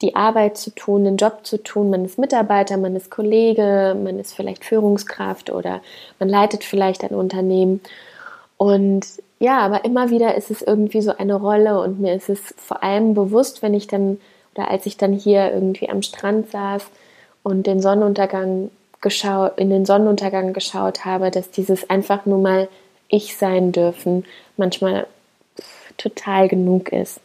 die 0.03 0.17
Arbeit 0.17 0.59
zu 0.59 0.71
tun, 0.71 1.05
den 1.05 1.17
Job 1.17 1.47
zu 1.47 1.63
tun, 1.63 1.89
man 1.89 2.05
ist 2.05 2.19
Mitarbeiter, 2.19 2.77
man 2.77 2.95
ist 2.97 3.11
Kollege, 3.11 3.97
man 4.03 4.19
ist 4.19 4.35
vielleicht 4.35 4.65
Führungskraft 4.65 5.51
oder 5.51 5.81
man 6.19 6.29
leitet 6.29 6.65
vielleicht 6.65 7.05
ein 7.05 7.15
Unternehmen. 7.15 7.81
Und 8.59 9.07
ja, 9.39 9.59
aber 9.61 9.85
immer 9.85 10.11
wieder 10.11 10.35
ist 10.37 10.51
es 10.51 10.63
irgendwie 10.63 11.03
so 11.03 11.17
eine 11.17 11.35
Rolle 11.35 11.81
und 11.81 12.01
mir 12.01 12.15
ist 12.15 12.29
es 12.29 12.55
vor 12.57 12.83
allem 12.83 13.15
bewusst, 13.15 13.63
wenn 13.63 13.75
ich 13.75 13.87
dann 13.87 14.19
oder 14.55 14.71
als 14.71 14.87
ich 14.87 14.97
dann 14.97 15.13
hier 15.13 15.53
irgendwie 15.53 15.89
am 15.89 16.03
Strand 16.03 16.51
saß 16.51 16.87
und 17.43 17.67
den 17.67 17.81
Sonnenuntergang 17.81 18.71
geschaut, 19.01 19.59
in 19.59 19.71
den 19.71 19.85
Sonnenuntergang 19.85 20.53
geschaut 20.53 21.05
habe, 21.05 21.31
dass 21.31 21.51
dieses 21.51 21.91
einfach 21.91 22.25
nur 22.25 22.39
mal 22.39 22.69
ich 23.09 23.37
sein 23.37 23.73
dürfen 23.73 24.25
manchmal 24.57 25.07
total 25.97 26.49
genug 26.49 26.93
ist. 26.93 27.21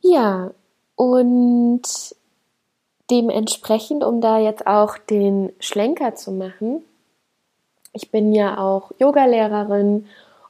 Ja, 0.00 0.52
und 0.94 1.82
dementsprechend, 3.10 4.04
um 4.04 4.20
da 4.20 4.38
jetzt 4.38 4.66
auch 4.66 4.98
den 4.98 5.52
Schlenker 5.60 6.14
zu 6.14 6.30
machen, 6.30 6.82
ich 7.98 8.12
bin 8.12 8.32
ja 8.32 8.58
auch 8.58 8.92
Yogalehrerin 9.00 10.06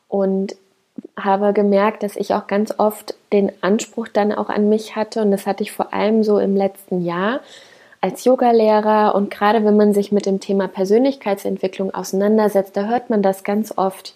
und 0.07 0.55
habe 1.17 1.55
gemerkt, 1.55 2.03
dass 2.03 2.15
ich 2.15 2.35
auch 2.35 2.47
ganz 2.47 2.75
oft 2.77 3.15
den 3.33 3.51
Anspruch 3.63 4.09
dann 4.09 4.33
auch 4.33 4.51
an 4.51 4.69
mich 4.69 4.97
hatte 4.97 5.23
und 5.23 5.31
das 5.31 5.47
hatte 5.47 5.63
ich 5.63 5.73
vor 5.73 5.95
allem 5.95 6.23
so 6.25 6.39
im 6.39 6.57
letzten 6.57 7.05
Jahr, 7.05 7.41
als 8.03 8.25
Yogalehrer 8.25 9.15
und 9.15 9.31
gerade 9.31 9.65
wenn 9.65 9.77
man 9.77 9.95
sich 9.95 10.13
mit 10.13 10.27
dem 10.27 10.41
Thema 10.41 10.69
Persönlichkeitsentwicklung 10.69 11.93
auseinandersetzt, 11.95 12.77
da 12.77 12.85
hört 12.87 13.09
man 13.09 13.23
das 13.23 13.45
ganz 13.45 13.73
oft. 13.77 14.15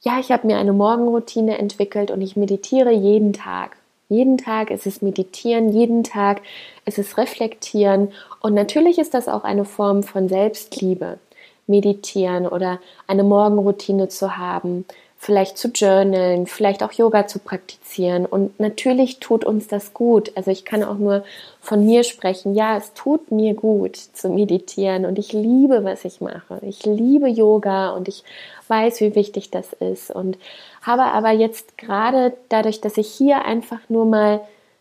Ja, 0.00 0.18
ich 0.18 0.32
habe 0.32 0.48
mir 0.48 0.58
eine 0.58 0.72
Morgenroutine 0.72 1.58
entwickelt 1.58 2.10
und 2.10 2.20
ich 2.20 2.36
meditiere 2.36 2.90
jeden 2.90 3.32
Tag. 3.32 3.76
Jeden 4.08 4.36
Tag 4.36 4.70
ist 4.70 4.86
es 4.86 5.00
Meditieren, 5.00 5.70
jeden 5.70 6.02
Tag 6.02 6.42
ist 6.84 6.98
es 6.98 7.16
Reflektieren 7.16 8.12
und 8.40 8.52
natürlich 8.52 8.98
ist 8.98 9.14
das 9.14 9.28
auch 9.28 9.44
eine 9.44 9.64
Form 9.64 10.02
von 10.02 10.28
Selbstliebe. 10.28 11.18
Meditieren 11.66 12.46
oder 12.46 12.78
eine 13.06 13.24
Morgenroutine 13.24 14.08
zu 14.08 14.36
haben, 14.36 14.84
vielleicht 15.22 15.56
zu 15.56 15.68
journalen, 15.68 16.48
vielleicht 16.48 16.82
auch 16.82 16.90
Yoga 16.90 17.28
zu 17.28 17.38
praktizieren. 17.38 18.26
Und 18.26 18.58
natürlich 18.58 19.20
tut 19.20 19.44
uns 19.44 19.68
das 19.68 19.94
gut. 19.94 20.32
Also 20.34 20.50
ich 20.50 20.64
kann 20.64 20.82
auch 20.82 20.98
nur 20.98 21.22
von 21.60 21.86
mir 21.86 22.02
sprechen. 22.02 22.54
Ja, 22.54 22.76
es 22.76 22.92
tut 22.94 23.30
mir 23.30 23.54
gut 23.54 23.96
zu 23.96 24.28
meditieren 24.28 25.06
und 25.06 25.20
ich 25.20 25.32
liebe, 25.32 25.84
was 25.84 26.04
ich 26.04 26.20
mache. 26.20 26.58
Ich 26.62 26.84
liebe 26.84 27.28
Yoga 27.28 27.90
und 27.90 28.08
ich 28.08 28.24
weiß, 28.66 29.00
wie 29.00 29.14
wichtig 29.14 29.50
das 29.50 29.72
ist. 29.74 30.10
Und 30.10 30.38
habe 30.80 31.04
aber 31.04 31.30
jetzt 31.30 31.78
gerade 31.78 32.32
dadurch, 32.48 32.80
dass 32.80 32.96
ich 32.96 33.06
hier 33.06 33.44
einfach 33.44 33.78
nur 33.88 34.06
mal 34.06 34.40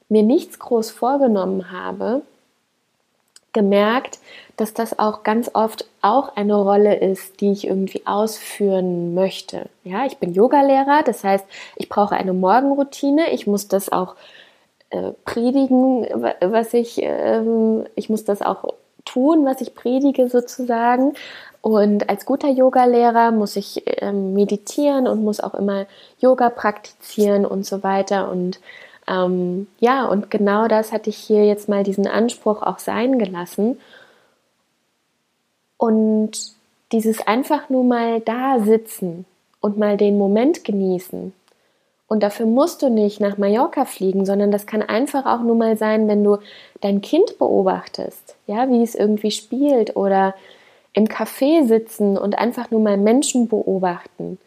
mir 0.09 0.23
nichts 0.23 0.57
groß 0.57 0.89
vorgenommen 0.89 1.71
habe, 1.71 2.23
gemerkt, 3.53 4.19
dass 4.57 4.73
das 4.73 4.99
auch 4.99 5.23
ganz 5.23 5.49
oft 5.53 5.85
auch 6.01 6.35
eine 6.35 6.55
Rolle 6.55 6.95
ist, 6.95 7.41
die 7.41 7.51
ich 7.51 7.67
irgendwie 7.67 8.05
ausführen 8.05 9.13
möchte. 9.13 9.69
Ja, 9.83 10.05
ich 10.05 10.17
bin 10.17 10.33
Yogalehrer, 10.33 11.03
das 11.03 11.23
heißt, 11.23 11.45
ich 11.75 11.89
brauche 11.89 12.15
eine 12.15 12.33
Morgenroutine, 12.33 13.31
ich 13.31 13.47
muss 13.47 13.67
das 13.67 13.91
auch 13.91 14.15
äh, 14.91 15.11
predigen, 15.25 16.05
was 16.41 16.73
ich, 16.73 16.99
ähm, 17.01 17.85
ich 17.95 18.09
muss 18.09 18.23
das 18.23 18.41
auch 18.41 18.73
tun, 19.05 19.45
was 19.45 19.61
ich 19.61 19.73
predige 19.73 20.29
sozusagen. 20.29 21.13
Und 21.61 22.09
als 22.09 22.25
guter 22.25 22.49
Yogalehrer 22.49 23.31
muss 23.31 23.55
ich 23.55 23.83
ähm, 23.85 24.33
meditieren 24.33 25.07
und 25.07 25.23
muss 25.23 25.39
auch 25.39 25.53
immer 25.53 25.85
Yoga 26.19 26.49
praktizieren 26.49 27.45
und 27.45 27.65
so 27.65 27.83
weiter. 27.83 28.31
Und 28.31 28.59
ähm, 29.11 29.67
ja, 29.79 30.05
und 30.05 30.31
genau 30.31 30.67
das 30.67 30.93
hatte 30.93 31.09
ich 31.09 31.17
hier 31.17 31.45
jetzt 31.45 31.67
mal 31.67 31.83
diesen 31.83 32.07
Anspruch 32.07 32.61
auch 32.61 32.79
sein 32.79 33.19
gelassen. 33.19 33.79
Und 35.77 36.31
dieses 36.91 37.25
einfach 37.27 37.69
nur 37.69 37.83
mal 37.83 38.21
da 38.21 38.59
sitzen 38.59 39.25
und 39.59 39.77
mal 39.77 39.97
den 39.97 40.17
Moment 40.17 40.63
genießen. 40.63 41.33
Und 42.07 42.23
dafür 42.23 42.45
musst 42.45 42.81
du 42.81 42.89
nicht 42.89 43.19
nach 43.19 43.37
Mallorca 43.37 43.85
fliegen, 43.85 44.25
sondern 44.25 44.51
das 44.51 44.65
kann 44.65 44.81
einfach 44.81 45.25
auch 45.25 45.41
nur 45.41 45.55
mal 45.55 45.77
sein, 45.77 46.07
wenn 46.07 46.23
du 46.23 46.37
dein 46.81 47.01
Kind 47.01 47.37
beobachtest, 47.37 48.35
ja, 48.47 48.69
wie 48.69 48.83
es 48.83 48.95
irgendwie 48.95 49.31
spielt 49.31 49.95
oder 49.95 50.35
im 50.93 51.05
Café 51.07 51.65
sitzen 51.65 52.17
und 52.17 52.37
einfach 52.37 52.69
nur 52.69 52.81
mal 52.81 52.97
Menschen 52.97 53.47
beobachten. 53.47 54.37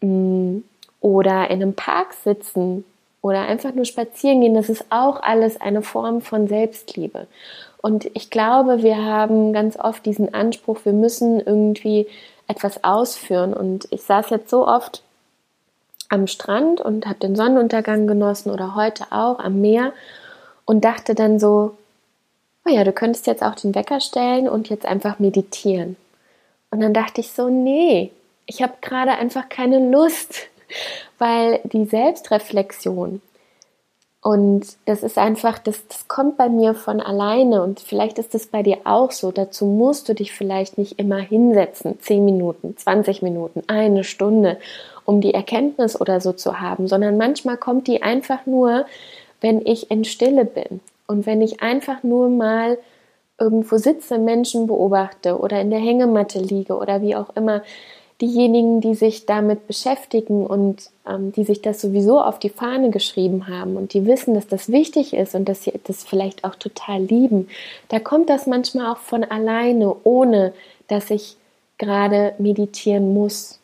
Mm, 0.00 0.58
oder 1.00 1.50
in 1.50 1.62
einem 1.62 1.74
Park 1.74 2.14
sitzen 2.14 2.84
oder 3.26 3.42
einfach 3.42 3.74
nur 3.74 3.84
spazieren 3.84 4.40
gehen, 4.40 4.54
das 4.54 4.68
ist 4.68 4.84
auch 4.90 5.20
alles 5.20 5.60
eine 5.60 5.82
Form 5.82 6.20
von 6.20 6.46
Selbstliebe. 6.46 7.26
Und 7.82 8.08
ich 8.14 8.30
glaube, 8.30 8.82
wir 8.82 9.04
haben 9.04 9.52
ganz 9.52 9.76
oft 9.76 10.06
diesen 10.06 10.32
Anspruch, 10.32 10.78
wir 10.84 10.92
müssen 10.92 11.40
irgendwie 11.40 12.06
etwas 12.46 12.84
ausführen. 12.84 13.52
Und 13.52 13.88
ich 13.90 14.02
saß 14.02 14.30
jetzt 14.30 14.48
so 14.48 14.66
oft 14.66 15.02
am 16.08 16.28
Strand 16.28 16.80
und 16.80 17.06
habe 17.06 17.18
den 17.18 17.34
Sonnenuntergang 17.34 18.06
genossen 18.06 18.50
oder 18.50 18.76
heute 18.76 19.06
auch 19.10 19.40
am 19.40 19.60
Meer 19.60 19.92
und 20.64 20.84
dachte 20.84 21.16
dann 21.16 21.40
so, 21.40 21.76
oh 22.64 22.70
ja, 22.70 22.84
du 22.84 22.92
könntest 22.92 23.26
jetzt 23.26 23.42
auch 23.42 23.56
den 23.56 23.74
Wecker 23.74 24.00
stellen 24.00 24.48
und 24.48 24.68
jetzt 24.68 24.86
einfach 24.86 25.18
meditieren. 25.18 25.96
Und 26.70 26.80
dann 26.80 26.94
dachte 26.94 27.20
ich 27.20 27.32
so, 27.32 27.48
nee, 27.48 28.12
ich 28.46 28.62
habe 28.62 28.74
gerade 28.80 29.12
einfach 29.12 29.48
keine 29.48 29.90
Lust 29.90 30.48
weil 31.18 31.60
die 31.64 31.84
Selbstreflexion 31.84 33.20
und 34.26 34.66
das 34.86 35.04
ist 35.04 35.18
einfach, 35.18 35.60
das, 35.60 35.86
das 35.86 36.08
kommt 36.08 36.36
bei 36.36 36.48
mir 36.48 36.74
von 36.74 37.00
alleine 37.00 37.62
und 37.62 37.78
vielleicht 37.78 38.18
ist 38.18 38.34
es 38.34 38.48
bei 38.48 38.64
dir 38.64 38.78
auch 38.82 39.12
so. 39.12 39.30
Dazu 39.30 39.66
musst 39.66 40.08
du 40.08 40.14
dich 40.14 40.32
vielleicht 40.32 40.78
nicht 40.78 40.98
immer 40.98 41.18
hinsetzen, 41.18 42.00
10 42.00 42.24
Minuten, 42.24 42.76
20 42.76 43.22
Minuten, 43.22 43.62
eine 43.68 44.02
Stunde, 44.02 44.58
um 45.04 45.20
die 45.20 45.32
Erkenntnis 45.32 46.00
oder 46.00 46.20
so 46.20 46.32
zu 46.32 46.58
haben, 46.58 46.88
sondern 46.88 47.16
manchmal 47.16 47.56
kommt 47.56 47.86
die 47.86 48.02
einfach 48.02 48.46
nur, 48.46 48.86
wenn 49.40 49.64
ich 49.64 49.92
in 49.92 50.04
Stille 50.04 50.44
bin 50.44 50.80
und 51.06 51.24
wenn 51.24 51.40
ich 51.40 51.62
einfach 51.62 52.02
nur 52.02 52.28
mal 52.28 52.78
irgendwo 53.38 53.76
sitze, 53.76 54.18
Menschen 54.18 54.66
beobachte 54.66 55.38
oder 55.38 55.60
in 55.60 55.70
der 55.70 55.78
Hängematte 55.78 56.40
liege 56.40 56.76
oder 56.76 57.00
wie 57.00 57.14
auch 57.14 57.36
immer 57.36 57.62
diejenigen, 58.20 58.80
die 58.80 58.94
sich 58.94 59.26
damit 59.26 59.66
beschäftigen 59.66 60.46
und 60.46 60.90
ähm, 61.06 61.32
die 61.32 61.44
sich 61.44 61.60
das 61.60 61.80
sowieso 61.80 62.20
auf 62.20 62.38
die 62.38 62.48
Fahne 62.48 62.90
geschrieben 62.90 63.48
haben 63.48 63.76
und 63.76 63.92
die 63.92 64.06
wissen, 64.06 64.34
dass 64.34 64.46
das 64.46 64.70
wichtig 64.70 65.12
ist 65.12 65.34
und 65.34 65.46
dass 65.48 65.64
sie 65.64 65.72
das 65.84 66.04
vielleicht 66.04 66.44
auch 66.44 66.54
total 66.54 67.02
lieben, 67.02 67.48
da 67.88 68.00
kommt 68.00 68.30
das 68.30 68.46
manchmal 68.46 68.92
auch 68.92 68.98
von 68.98 69.24
alleine, 69.24 69.94
ohne 70.04 70.54
dass 70.88 71.10
ich 71.10 71.36
gerade 71.78 72.34
meditieren 72.38 73.12
muss. 73.12 73.58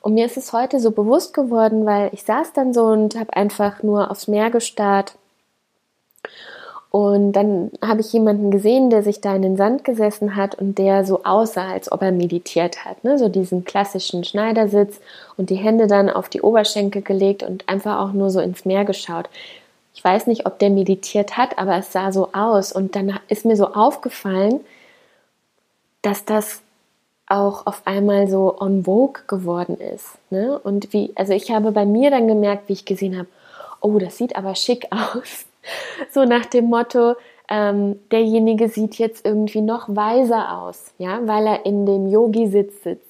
Und 0.00 0.14
mir 0.14 0.26
ist 0.26 0.36
es 0.36 0.52
heute 0.52 0.80
so 0.80 0.90
bewusst 0.90 1.34
geworden, 1.34 1.86
weil 1.86 2.10
ich 2.12 2.22
saß 2.22 2.52
dann 2.52 2.72
so 2.72 2.84
und 2.86 3.16
habe 3.16 3.34
einfach 3.34 3.82
nur 3.82 4.10
aufs 4.10 4.26
Meer 4.26 4.50
gestarrt 4.50 5.14
und 6.90 7.32
dann 7.32 7.70
habe 7.82 8.00
ich 8.00 8.12
jemanden 8.12 8.50
gesehen, 8.50 8.88
der 8.88 9.02
sich 9.02 9.20
da 9.20 9.36
in 9.36 9.42
den 9.42 9.56
Sand 9.58 9.84
gesessen 9.84 10.36
hat 10.36 10.54
und 10.54 10.78
der 10.78 11.04
so 11.04 11.22
aussah, 11.22 11.70
als 11.70 11.92
ob 11.92 12.00
er 12.00 12.12
meditiert 12.12 12.84
hat. 12.84 13.04
Ne? 13.04 13.18
So 13.18 13.28
diesen 13.28 13.64
klassischen 13.64 14.24
Schneidersitz 14.24 14.98
und 15.36 15.50
die 15.50 15.56
Hände 15.56 15.86
dann 15.86 16.08
auf 16.08 16.30
die 16.30 16.40
Oberschenkel 16.40 17.02
gelegt 17.02 17.42
und 17.42 17.68
einfach 17.68 18.00
auch 18.00 18.12
nur 18.12 18.30
so 18.30 18.40
ins 18.40 18.64
Meer 18.64 18.86
geschaut. 18.86 19.28
Ich 19.94 20.02
weiß 20.02 20.28
nicht, 20.28 20.46
ob 20.46 20.58
der 20.60 20.70
meditiert 20.70 21.36
hat, 21.36 21.58
aber 21.58 21.76
es 21.76 21.92
sah 21.92 22.10
so 22.10 22.30
aus. 22.32 22.72
Und 22.72 22.96
dann 22.96 23.20
ist 23.28 23.44
mir 23.44 23.56
so 23.56 23.74
aufgefallen, 23.74 24.60
dass 26.00 26.24
das 26.24 26.62
auch 27.26 27.66
auf 27.66 27.82
einmal 27.84 28.28
so 28.28 28.58
on 28.58 28.84
vogue 28.84 29.24
geworden 29.26 29.76
ist. 29.76 30.06
Ne? 30.30 30.58
Und 30.58 30.94
wie, 30.94 31.12
also 31.16 31.34
ich 31.34 31.50
habe 31.50 31.72
bei 31.72 31.84
mir 31.84 32.10
dann 32.10 32.28
gemerkt, 32.28 32.68
wie 32.68 32.72
ich 32.72 32.86
gesehen 32.86 33.18
habe, 33.18 33.28
oh, 33.82 33.98
das 33.98 34.16
sieht 34.16 34.36
aber 34.36 34.54
schick 34.54 34.86
aus 34.90 35.47
so 36.10 36.24
nach 36.24 36.46
dem 36.46 36.66
Motto, 36.66 37.14
ähm, 37.48 37.98
derjenige 38.10 38.68
sieht 38.68 38.96
jetzt 38.96 39.24
irgendwie 39.24 39.62
noch 39.62 39.88
weiser 39.88 40.60
aus, 40.60 40.92
ja, 40.98 41.20
weil 41.26 41.46
er 41.46 41.66
in 41.66 41.86
dem 41.86 42.08
Yogi-Sitz 42.08 42.82
sitzt. 42.82 43.08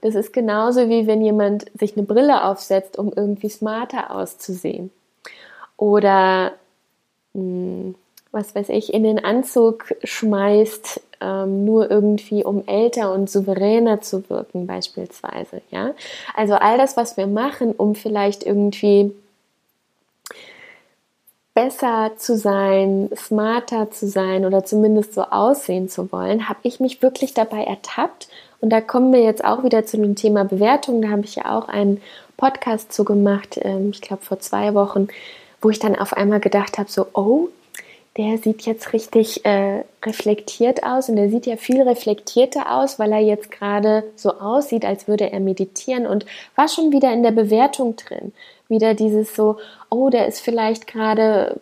Das 0.00 0.14
ist 0.14 0.32
genauso 0.32 0.88
wie 0.88 1.06
wenn 1.06 1.20
jemand 1.20 1.66
sich 1.78 1.96
eine 1.96 2.06
Brille 2.06 2.44
aufsetzt, 2.44 2.98
um 2.98 3.12
irgendwie 3.14 3.50
smarter 3.50 4.14
auszusehen. 4.14 4.90
Oder 5.76 6.52
hm, 7.34 7.94
was 8.32 8.54
weiß 8.54 8.68
ich, 8.68 8.94
in 8.94 9.02
den 9.02 9.22
Anzug 9.22 9.92
schmeißt, 10.04 11.00
ähm, 11.20 11.64
nur 11.64 11.90
irgendwie 11.90 12.44
um 12.44 12.66
älter 12.66 13.12
und 13.12 13.28
souveräner 13.28 14.00
zu 14.00 14.28
wirken 14.30 14.66
beispielsweise. 14.66 15.62
Ja, 15.70 15.94
also 16.34 16.54
all 16.54 16.78
das, 16.78 16.96
was 16.96 17.16
wir 17.16 17.26
machen, 17.26 17.72
um 17.72 17.94
vielleicht 17.94 18.44
irgendwie 18.44 19.12
besser 21.54 22.12
zu 22.16 22.36
sein, 22.36 23.10
smarter 23.16 23.90
zu 23.90 24.06
sein 24.06 24.44
oder 24.44 24.64
zumindest 24.64 25.14
so 25.14 25.22
aussehen 25.22 25.88
zu 25.88 26.12
wollen, 26.12 26.48
habe 26.48 26.60
ich 26.62 26.80
mich 26.80 27.02
wirklich 27.02 27.34
dabei 27.34 27.64
ertappt. 27.64 28.28
Und 28.60 28.70
da 28.70 28.80
kommen 28.80 29.12
wir 29.12 29.22
jetzt 29.22 29.44
auch 29.44 29.64
wieder 29.64 29.84
zu 29.84 29.96
dem 29.96 30.14
Thema 30.14 30.44
Bewertung. 30.44 31.02
Da 31.02 31.08
habe 31.08 31.24
ich 31.24 31.36
ja 31.36 31.58
auch 31.58 31.68
einen 31.68 32.00
Podcast 32.36 32.92
zu 32.92 33.04
gemacht, 33.04 33.58
ähm, 33.62 33.90
ich 33.90 34.00
glaube 34.00 34.22
vor 34.22 34.38
zwei 34.38 34.74
Wochen, 34.74 35.08
wo 35.60 35.70
ich 35.70 35.78
dann 35.78 35.96
auf 35.96 36.12
einmal 36.12 36.40
gedacht 36.40 36.78
habe, 36.78 36.90
so, 36.90 37.06
oh, 37.12 37.48
der 38.16 38.38
sieht 38.38 38.62
jetzt 38.62 38.92
richtig 38.92 39.44
äh, 39.44 39.84
reflektiert 40.04 40.82
aus 40.82 41.08
und 41.08 41.16
der 41.16 41.30
sieht 41.30 41.46
ja 41.46 41.56
viel 41.56 41.82
reflektierter 41.82 42.76
aus, 42.76 42.98
weil 42.98 43.12
er 43.12 43.20
jetzt 43.20 43.50
gerade 43.50 44.04
so 44.16 44.40
aussieht, 44.40 44.84
als 44.84 45.06
würde 45.06 45.30
er 45.30 45.40
meditieren 45.40 46.06
und 46.06 46.26
war 46.56 46.68
schon 46.68 46.92
wieder 46.92 47.12
in 47.12 47.22
der 47.22 47.30
Bewertung 47.30 47.96
drin. 47.96 48.32
Wieder 48.70 48.94
dieses 48.94 49.36
so, 49.36 49.58
oh, 49.90 50.08
der 50.08 50.26
ist 50.26 50.40
vielleicht 50.40 50.86
gerade, 50.86 51.60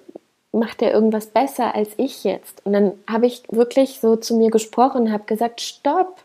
macht 0.53 0.83
er 0.83 0.93
irgendwas 0.93 1.27
besser 1.27 1.75
als 1.75 1.91
ich 1.97 2.23
jetzt. 2.23 2.65
Und 2.65 2.75
dann 2.75 2.93
habe 3.09 3.27
ich 3.27 3.43
wirklich 3.51 3.99
so 3.99 4.15
zu 4.15 4.37
mir 4.37 4.51
gesprochen 4.51 5.11
habe 5.11 5.25
gesagt, 5.25 5.61
stopp, 5.61 6.23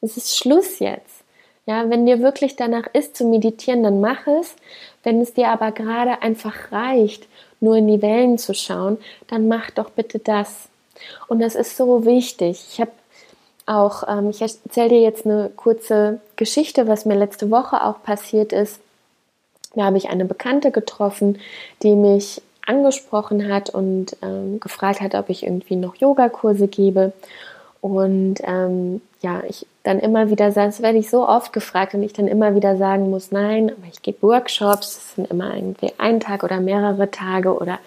es 0.00 0.16
ist 0.16 0.38
Schluss 0.38 0.78
jetzt. 0.78 1.24
Ja, 1.66 1.90
wenn 1.90 2.06
dir 2.06 2.20
wirklich 2.20 2.56
danach 2.56 2.86
ist 2.94 3.16
zu 3.16 3.24
meditieren, 3.24 3.82
dann 3.82 4.00
mach 4.00 4.26
es. 4.26 4.56
Wenn 5.02 5.20
es 5.20 5.34
dir 5.34 5.48
aber 5.48 5.72
gerade 5.72 6.22
einfach 6.22 6.72
reicht, 6.72 7.28
nur 7.60 7.76
in 7.76 7.86
die 7.86 8.00
Wellen 8.00 8.38
zu 8.38 8.54
schauen, 8.54 8.98
dann 9.28 9.48
mach 9.48 9.70
doch 9.70 9.90
bitte 9.90 10.18
das. 10.18 10.68
Und 11.28 11.40
das 11.40 11.54
ist 11.54 11.76
so 11.76 12.04
wichtig. 12.04 12.64
Ich 12.70 12.80
habe 12.80 12.92
auch, 13.66 14.04
ähm, 14.08 14.30
ich 14.30 14.40
erzähle 14.40 14.88
dir 14.88 15.02
jetzt 15.02 15.26
eine 15.26 15.50
kurze 15.54 16.20
Geschichte, 16.36 16.88
was 16.88 17.04
mir 17.04 17.14
letzte 17.14 17.50
Woche 17.50 17.84
auch 17.84 18.02
passiert 18.02 18.52
ist. 18.52 18.80
Da 19.74 19.84
habe 19.84 19.98
ich 19.98 20.08
eine 20.08 20.24
Bekannte 20.24 20.70
getroffen, 20.70 21.38
die 21.82 21.94
mich 21.94 22.42
angesprochen 22.66 23.52
hat 23.52 23.70
und 23.70 24.16
ähm, 24.22 24.60
gefragt 24.60 25.00
hat, 25.00 25.14
ob 25.14 25.28
ich 25.28 25.44
irgendwie 25.44 25.76
noch 25.76 25.96
Yogakurse 25.96 26.68
gebe. 26.68 27.12
Und 27.80 28.36
ähm, 28.44 29.00
ja, 29.22 29.42
ich 29.48 29.66
dann 29.82 29.98
immer 29.98 30.30
wieder 30.30 30.50
das 30.50 30.82
werde 30.82 30.98
ich 30.98 31.08
so 31.08 31.26
oft 31.26 31.52
gefragt 31.52 31.94
und 31.94 32.02
ich 32.02 32.12
dann 32.12 32.28
immer 32.28 32.54
wieder 32.54 32.76
sagen 32.76 33.10
muss, 33.10 33.32
nein, 33.32 33.70
aber 33.70 33.86
ich 33.90 34.02
gebe 34.02 34.22
Workshops, 34.22 34.94
das 34.94 35.14
sind 35.14 35.30
immer 35.30 35.54
irgendwie 35.54 35.92
ein 35.98 36.20
Tag 36.20 36.42
oder 36.42 36.60
mehrere 36.60 37.10
Tage 37.10 37.56
oder 37.56 37.78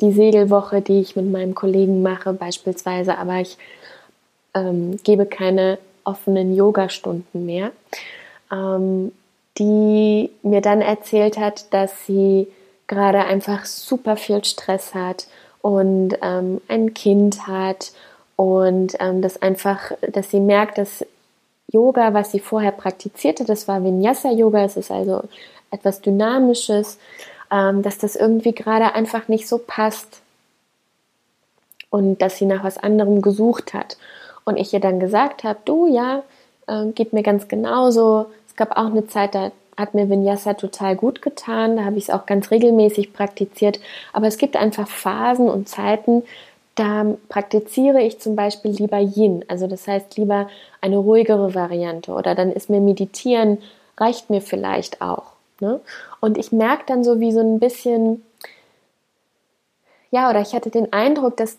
die 0.00 0.12
Segelwoche, 0.12 0.80
die 0.80 1.00
ich 1.00 1.14
mit 1.14 1.30
meinem 1.30 1.54
Kollegen 1.54 2.02
mache 2.02 2.32
beispielsweise, 2.32 3.18
aber 3.18 3.40
ich 3.40 3.56
ähm, 4.54 4.98
gebe 5.04 5.26
keine 5.26 5.78
offenen 6.02 6.56
Yoga-Stunden 6.56 7.46
mehr, 7.46 7.70
ähm, 8.50 9.12
die 9.58 10.30
mir 10.42 10.60
dann 10.60 10.80
erzählt 10.80 11.38
hat, 11.38 11.72
dass 11.72 12.06
sie 12.06 12.48
gerade 12.86 13.24
einfach 13.24 13.64
super 13.64 14.16
viel 14.16 14.44
Stress 14.44 14.94
hat 14.94 15.26
und 15.60 16.16
ähm, 16.22 16.60
ein 16.68 16.94
Kind 16.94 17.46
hat 17.46 17.92
und 18.36 18.96
ähm, 19.00 19.22
das 19.22 19.40
einfach, 19.40 19.92
dass 20.00 20.30
sie 20.30 20.40
merkt, 20.40 20.78
dass 20.78 21.04
Yoga, 21.68 22.12
was 22.12 22.32
sie 22.32 22.40
vorher 22.40 22.72
praktizierte, 22.72 23.44
das 23.44 23.68
war 23.68 23.82
Vinyasa-Yoga, 23.82 24.64
es 24.64 24.76
ist 24.76 24.90
also 24.90 25.22
etwas 25.70 26.00
Dynamisches, 26.00 26.98
ähm, 27.50 27.82
dass 27.82 27.98
das 27.98 28.16
irgendwie 28.16 28.52
gerade 28.52 28.94
einfach 28.94 29.28
nicht 29.28 29.48
so 29.48 29.58
passt 29.58 30.20
und 31.90 32.20
dass 32.20 32.36
sie 32.36 32.46
nach 32.46 32.64
was 32.64 32.78
anderem 32.78 33.22
gesucht 33.22 33.74
hat. 33.74 33.96
Und 34.44 34.56
ich 34.56 34.72
ihr 34.72 34.80
dann 34.80 34.98
gesagt 34.98 35.44
habe, 35.44 35.58
du 35.64 35.86
ja, 35.86 36.24
äh, 36.66 36.86
geht 36.92 37.12
mir 37.12 37.22
ganz 37.22 37.48
genauso. 37.48 38.26
Es 38.52 38.56
gab 38.56 38.76
auch 38.76 38.86
eine 38.86 39.06
Zeit, 39.06 39.34
da 39.34 39.50
hat 39.78 39.94
mir 39.94 40.10
Vinyasa 40.10 40.52
total 40.52 40.94
gut 40.94 41.22
getan, 41.22 41.78
da 41.78 41.84
habe 41.86 41.96
ich 41.96 42.04
es 42.04 42.10
auch 42.10 42.26
ganz 42.26 42.50
regelmäßig 42.50 43.14
praktiziert. 43.14 43.80
Aber 44.12 44.26
es 44.26 44.36
gibt 44.36 44.56
einfach 44.56 44.86
Phasen 44.86 45.48
und 45.48 45.70
Zeiten, 45.70 46.22
da 46.74 47.06
praktiziere 47.30 48.02
ich 48.02 48.20
zum 48.20 48.36
Beispiel 48.36 48.72
lieber 48.72 48.98
Yin, 48.98 49.42
also 49.48 49.66
das 49.66 49.88
heißt 49.88 50.18
lieber 50.18 50.48
eine 50.82 50.98
ruhigere 50.98 51.54
Variante 51.54 52.12
oder 52.12 52.34
dann 52.34 52.52
ist 52.52 52.68
mir 52.68 52.80
Meditieren, 52.80 53.56
reicht 53.96 54.28
mir 54.28 54.42
vielleicht 54.42 55.00
auch. 55.00 55.32
Ne? 55.60 55.80
Und 56.20 56.36
ich 56.36 56.52
merke 56.52 56.84
dann 56.86 57.04
so 57.04 57.20
wie 57.20 57.32
so 57.32 57.40
ein 57.40 57.58
bisschen, 57.58 58.22
ja, 60.10 60.28
oder 60.28 60.42
ich 60.42 60.54
hatte 60.54 60.68
den 60.68 60.92
Eindruck, 60.92 61.38
dass 61.38 61.56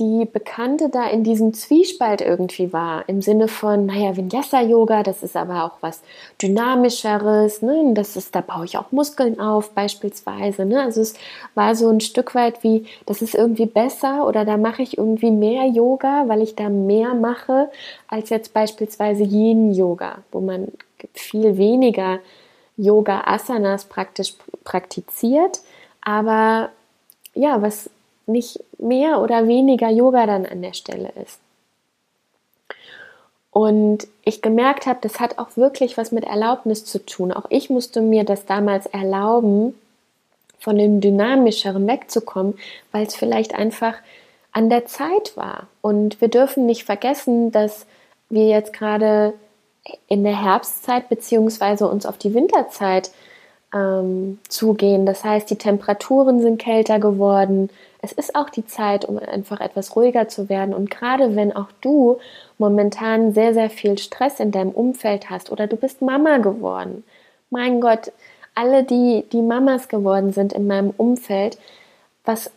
die 0.00 0.24
Bekannte 0.24 0.88
da 0.88 1.06
in 1.06 1.22
diesem 1.22 1.52
Zwiespalt 1.52 2.22
irgendwie 2.22 2.72
war, 2.72 3.06
im 3.06 3.20
Sinne 3.20 3.48
von, 3.48 3.86
naja, 3.86 4.16
Vinyasa-Yoga, 4.16 5.02
das 5.02 5.22
ist 5.22 5.36
aber 5.36 5.64
auch 5.64 5.76
was 5.82 6.02
Dynamischeres, 6.40 7.60
ne? 7.60 7.92
das 7.92 8.16
ist, 8.16 8.34
da 8.34 8.40
baue 8.40 8.64
ich 8.64 8.78
auch 8.78 8.92
Muskeln 8.92 9.38
auf 9.38 9.72
beispielsweise. 9.72 10.64
Ne? 10.64 10.80
Also 10.80 11.02
es 11.02 11.14
war 11.54 11.74
so 11.74 11.90
ein 11.90 12.00
Stück 12.00 12.34
weit 12.34 12.64
wie, 12.64 12.86
das 13.04 13.20
ist 13.20 13.34
irgendwie 13.34 13.66
besser 13.66 14.26
oder 14.26 14.46
da 14.46 14.56
mache 14.56 14.82
ich 14.82 14.96
irgendwie 14.96 15.30
mehr 15.30 15.66
Yoga, 15.66 16.24
weil 16.26 16.40
ich 16.40 16.56
da 16.56 16.70
mehr 16.70 17.14
mache, 17.14 17.70
als 18.08 18.30
jetzt 18.30 18.54
beispielsweise 18.54 19.22
Yin-Yoga, 19.22 20.18
wo 20.32 20.40
man 20.40 20.68
viel 21.12 21.58
weniger 21.58 22.20
Yoga-Asanas 22.78 23.84
praktisch 23.84 24.34
praktiziert, 24.64 25.60
aber 26.00 26.70
ja, 27.34 27.60
was 27.60 27.90
nicht 28.30 28.60
mehr 28.78 29.20
oder 29.20 29.46
weniger 29.46 29.90
Yoga 29.90 30.26
dann 30.26 30.46
an 30.46 30.62
der 30.62 30.74
Stelle 30.74 31.12
ist. 31.22 31.38
Und 33.50 34.06
ich 34.24 34.42
gemerkt 34.42 34.86
habe, 34.86 35.00
das 35.02 35.18
hat 35.18 35.38
auch 35.38 35.56
wirklich 35.56 35.98
was 35.98 36.12
mit 36.12 36.24
Erlaubnis 36.24 36.84
zu 36.84 37.04
tun. 37.04 37.32
Auch 37.32 37.46
ich 37.48 37.68
musste 37.68 38.00
mir 38.00 38.24
das 38.24 38.46
damals 38.46 38.86
erlauben, 38.86 39.74
von 40.60 40.76
dem 40.76 41.00
Dynamischeren 41.00 41.86
wegzukommen, 41.86 42.58
weil 42.92 43.06
es 43.06 43.16
vielleicht 43.16 43.54
einfach 43.54 43.94
an 44.52 44.68
der 44.68 44.86
Zeit 44.86 45.36
war. 45.36 45.66
Und 45.80 46.20
wir 46.20 46.28
dürfen 46.28 46.66
nicht 46.66 46.84
vergessen, 46.84 47.50
dass 47.50 47.86
wir 48.28 48.46
jetzt 48.46 48.72
gerade 48.72 49.32
in 50.06 50.22
der 50.22 50.40
Herbstzeit 50.40 51.08
beziehungsweise 51.08 51.88
uns 51.88 52.06
auf 52.06 52.18
die 52.18 52.34
Winterzeit 52.34 53.10
ähm, 53.74 54.38
zugehen. 54.48 55.06
Das 55.06 55.24
heißt, 55.24 55.48
die 55.50 55.56
Temperaturen 55.56 56.40
sind 56.40 56.60
kälter 56.60 56.98
geworden, 56.98 57.70
es 58.02 58.12
ist 58.12 58.34
auch 58.34 58.50
die 58.50 58.66
Zeit, 58.66 59.04
um 59.04 59.18
einfach 59.18 59.60
etwas 59.60 59.94
ruhiger 59.96 60.28
zu 60.28 60.48
werden. 60.48 60.74
Und 60.74 60.90
gerade 60.90 61.36
wenn 61.36 61.54
auch 61.54 61.68
du 61.80 62.18
momentan 62.58 63.32
sehr, 63.32 63.54
sehr 63.54 63.70
viel 63.70 63.98
Stress 63.98 64.40
in 64.40 64.52
deinem 64.52 64.70
Umfeld 64.70 65.30
hast 65.30 65.52
oder 65.52 65.66
du 65.66 65.76
bist 65.76 66.02
Mama 66.02 66.38
geworden, 66.38 67.04
mein 67.50 67.80
Gott, 67.80 68.12
alle, 68.54 68.84
die, 68.84 69.24
die 69.32 69.42
Mamas 69.42 69.88
geworden 69.88 70.32
sind 70.32 70.52
in 70.52 70.66
meinem 70.66 70.90
Umfeld, 70.96 71.58
was 72.24 72.50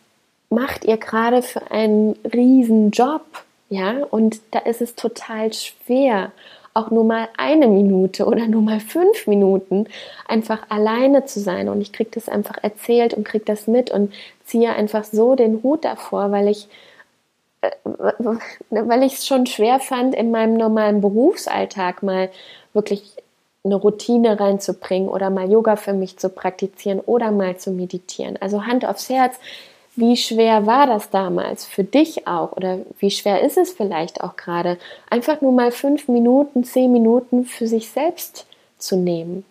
macht 0.49 0.85
ihr 0.85 0.97
gerade 0.97 1.41
für 1.41 1.71
einen 1.71 2.13
riesen 2.33 2.91
Job? 2.91 3.21
Ja, 3.69 4.03
und 4.11 4.39
da 4.51 4.59
ist 4.59 4.81
es 4.81 4.95
total 4.95 5.51
schwer 5.53 6.31
auch 6.73 6.89
nur 6.89 7.03
mal 7.03 7.29
eine 7.37 7.67
Minute 7.67 8.25
oder 8.25 8.47
nur 8.47 8.61
mal 8.61 8.79
fünf 8.79 9.27
Minuten 9.27 9.85
einfach 10.27 10.69
alleine 10.69 11.25
zu 11.25 11.39
sein. 11.39 11.69
Und 11.69 11.81
ich 11.81 11.91
kriege 11.91 12.09
das 12.11 12.29
einfach 12.29 12.57
erzählt 12.61 13.13
und 13.13 13.25
kriege 13.25 13.45
das 13.45 13.67
mit 13.67 13.91
und 13.91 14.13
ziehe 14.45 14.73
einfach 14.73 15.03
so 15.03 15.35
den 15.35 15.63
Hut 15.63 15.85
davor, 15.85 16.31
weil 16.31 16.47
ich 16.47 16.67
äh, 17.61 17.71
weil 18.69 19.03
ich 19.03 19.13
es 19.13 19.27
schon 19.27 19.45
schwer 19.45 19.79
fand, 19.79 20.15
in 20.15 20.31
meinem 20.31 20.55
normalen 20.55 21.01
Berufsalltag 21.01 22.03
mal 22.03 22.29
wirklich 22.73 23.15
eine 23.63 23.75
Routine 23.75 24.39
reinzubringen 24.39 25.07
oder 25.07 25.29
mal 25.29 25.49
Yoga 25.49 25.77
für 25.77 25.93
mich 25.93 26.17
zu 26.17 26.29
praktizieren 26.29 26.99
oder 26.99 27.31
mal 27.31 27.57
zu 27.57 27.71
meditieren. 27.71 28.37
Also 28.41 28.65
Hand 28.65 28.85
aufs 28.85 29.09
Herz, 29.09 29.37
wie 29.95 30.17
schwer 30.17 30.65
war 30.65 30.87
das 30.87 31.09
damals 31.11 31.65
für 31.65 31.83
dich 31.83 32.27
auch 32.27 32.53
oder 32.53 32.79
wie 32.99 33.11
schwer 33.11 33.41
ist 33.41 33.57
es 33.57 33.71
vielleicht 33.71 34.21
auch 34.21 34.35
gerade, 34.35 34.77
einfach 35.09 35.39
nur 35.41 35.51
mal 35.51 35.71
fünf 35.71 36.07
Minuten, 36.07 36.63
zehn 36.63 36.91
Minuten 36.91 37.45
für 37.45 37.67
sich 37.67 37.89
selbst 37.89 38.45
zu 38.77 38.97
nehmen? 38.97 39.45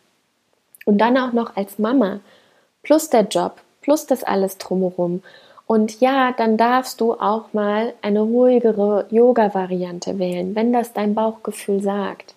Und 0.85 0.99
dann 0.99 1.17
auch 1.17 1.33
noch 1.33 1.57
als 1.57 1.79
Mama, 1.79 2.21
plus 2.83 3.09
der 3.09 3.23
Job, 3.23 3.61
plus 3.83 4.07
das 4.07 4.25
alles 4.25 4.59
drumherum. 4.59 5.23
Und 5.67 6.01
ja, 6.01 6.33
dann 6.33 6.57
darfst 6.57 7.01
du 7.01 7.13
auch 7.13 7.53
mal 7.53 7.93
eine 8.03 8.21
ruhigere 8.21 9.07
Yoga-Variante 9.11 10.19
wählen, 10.19 10.55
wenn 10.55 10.73
das 10.73 10.93
dein 10.93 11.15
Bauchgefühl 11.15 11.83
sagt. 11.83 12.35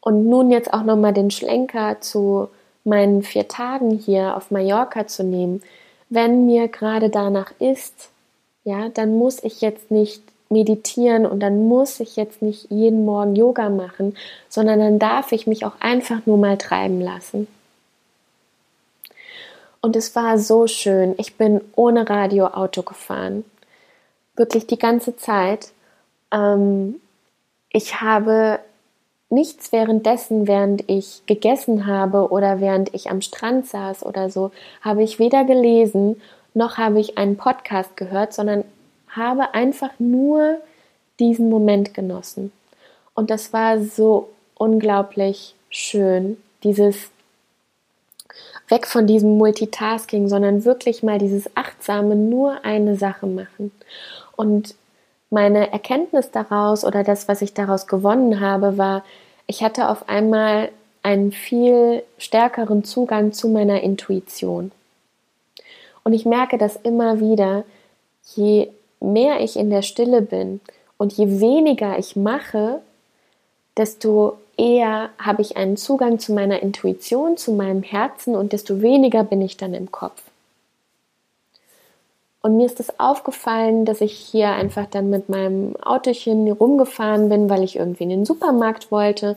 Und 0.00 0.26
nun 0.28 0.50
jetzt 0.50 0.72
auch 0.72 0.82
nochmal 0.82 1.12
den 1.12 1.30
Schlenker 1.30 2.00
zu 2.00 2.48
meinen 2.84 3.22
vier 3.22 3.48
Tagen 3.48 3.90
hier 3.90 4.36
auf 4.36 4.50
Mallorca 4.50 5.06
zu 5.06 5.22
nehmen 5.22 5.62
wenn 6.10 6.46
mir 6.46 6.68
gerade 6.68 7.10
danach 7.10 7.52
ist, 7.58 8.10
ja, 8.64 8.88
dann 8.88 9.16
muss 9.16 9.42
ich 9.42 9.60
jetzt 9.60 9.90
nicht 9.90 10.22
meditieren 10.50 11.26
und 11.26 11.40
dann 11.40 11.68
muss 11.68 12.00
ich 12.00 12.16
jetzt 12.16 12.40
nicht 12.40 12.70
jeden 12.70 13.04
Morgen 13.04 13.36
Yoga 13.36 13.68
machen, 13.68 14.16
sondern 14.48 14.78
dann 14.78 14.98
darf 14.98 15.32
ich 15.32 15.46
mich 15.46 15.66
auch 15.66 15.78
einfach 15.80 16.24
nur 16.24 16.38
mal 16.38 16.56
treiben 16.56 17.00
lassen. 17.00 17.46
Und 19.88 19.96
es 19.96 20.14
war 20.14 20.36
so 20.36 20.66
schön. 20.66 21.14
Ich 21.16 21.38
bin 21.38 21.62
ohne 21.74 22.10
Radio 22.10 22.48
Auto 22.48 22.82
gefahren. 22.82 23.42
Wirklich 24.36 24.66
die 24.66 24.78
ganze 24.78 25.16
Zeit. 25.16 25.72
Ähm, 26.30 27.00
ich 27.70 28.02
habe 28.02 28.58
nichts 29.30 29.72
währenddessen, 29.72 30.46
während 30.46 30.86
ich 30.90 31.22
gegessen 31.24 31.86
habe 31.86 32.28
oder 32.28 32.60
während 32.60 32.92
ich 32.92 33.08
am 33.08 33.22
Strand 33.22 33.66
saß 33.66 34.04
oder 34.04 34.28
so, 34.28 34.50
habe 34.82 35.02
ich 35.02 35.18
weder 35.18 35.44
gelesen 35.44 36.20
noch 36.52 36.76
habe 36.76 37.00
ich 37.00 37.16
einen 37.16 37.38
Podcast 37.38 37.96
gehört, 37.96 38.34
sondern 38.34 38.64
habe 39.08 39.54
einfach 39.54 39.92
nur 39.98 40.58
diesen 41.18 41.48
Moment 41.48 41.94
genossen. 41.94 42.52
Und 43.14 43.30
das 43.30 43.54
war 43.54 43.80
so 43.80 44.28
unglaublich 44.54 45.54
schön, 45.70 46.36
dieses 46.62 47.10
weg 48.68 48.86
von 48.86 49.06
diesem 49.06 49.38
Multitasking, 49.38 50.28
sondern 50.28 50.64
wirklich 50.64 51.02
mal 51.02 51.18
dieses 51.18 51.50
achtsame 51.56 52.16
nur 52.16 52.64
eine 52.64 52.96
Sache 52.96 53.26
machen. 53.26 53.72
Und 54.36 54.74
meine 55.30 55.72
Erkenntnis 55.72 56.30
daraus 56.30 56.84
oder 56.84 57.04
das, 57.04 57.28
was 57.28 57.42
ich 57.42 57.54
daraus 57.54 57.86
gewonnen 57.86 58.40
habe, 58.40 58.78
war, 58.78 59.04
ich 59.46 59.62
hatte 59.62 59.88
auf 59.88 60.08
einmal 60.08 60.70
einen 61.02 61.32
viel 61.32 62.02
stärkeren 62.18 62.84
Zugang 62.84 63.32
zu 63.32 63.48
meiner 63.48 63.80
Intuition. 63.82 64.72
Und 66.04 66.12
ich 66.12 66.24
merke 66.24 66.58
das 66.58 66.76
immer 66.76 67.20
wieder, 67.20 67.64
je 68.34 68.68
mehr 69.00 69.40
ich 69.40 69.56
in 69.56 69.70
der 69.70 69.82
Stille 69.82 70.22
bin 70.22 70.60
und 70.96 71.12
je 71.12 71.40
weniger 71.40 71.98
ich 71.98 72.16
mache, 72.16 72.80
desto 73.76 74.38
eher 74.58 75.10
habe 75.18 75.40
ich 75.40 75.56
einen 75.56 75.76
Zugang 75.76 76.18
zu 76.18 76.34
meiner 76.34 76.60
Intuition, 76.60 77.36
zu 77.36 77.52
meinem 77.52 77.82
Herzen 77.82 78.34
und 78.34 78.52
desto 78.52 78.82
weniger 78.82 79.24
bin 79.24 79.40
ich 79.40 79.56
dann 79.56 79.72
im 79.72 79.90
Kopf. 79.90 80.22
Und 82.42 82.56
mir 82.56 82.66
ist 82.66 82.80
es 82.80 83.00
aufgefallen, 83.00 83.84
dass 83.84 84.00
ich 84.00 84.12
hier 84.12 84.50
einfach 84.50 84.86
dann 84.86 85.10
mit 85.10 85.28
meinem 85.28 85.74
Autochen 85.76 86.50
rumgefahren 86.50 87.28
bin, 87.28 87.50
weil 87.50 87.62
ich 87.62 87.76
irgendwie 87.76 88.04
in 88.04 88.10
den 88.10 88.24
Supermarkt 88.24 88.90
wollte. 88.90 89.36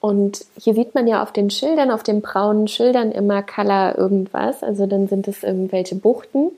Und 0.00 0.44
hier 0.58 0.74
sieht 0.74 0.94
man 0.94 1.06
ja 1.06 1.22
auf 1.22 1.32
den 1.32 1.50
Schildern, 1.50 1.90
auf 1.90 2.02
den 2.02 2.22
braunen 2.22 2.66
Schildern 2.66 3.12
immer 3.12 3.42
Color 3.42 3.98
irgendwas. 3.98 4.62
Also 4.62 4.86
dann 4.86 5.06
sind 5.08 5.28
es 5.28 5.42
irgendwelche 5.42 5.94
Buchten. 5.94 6.50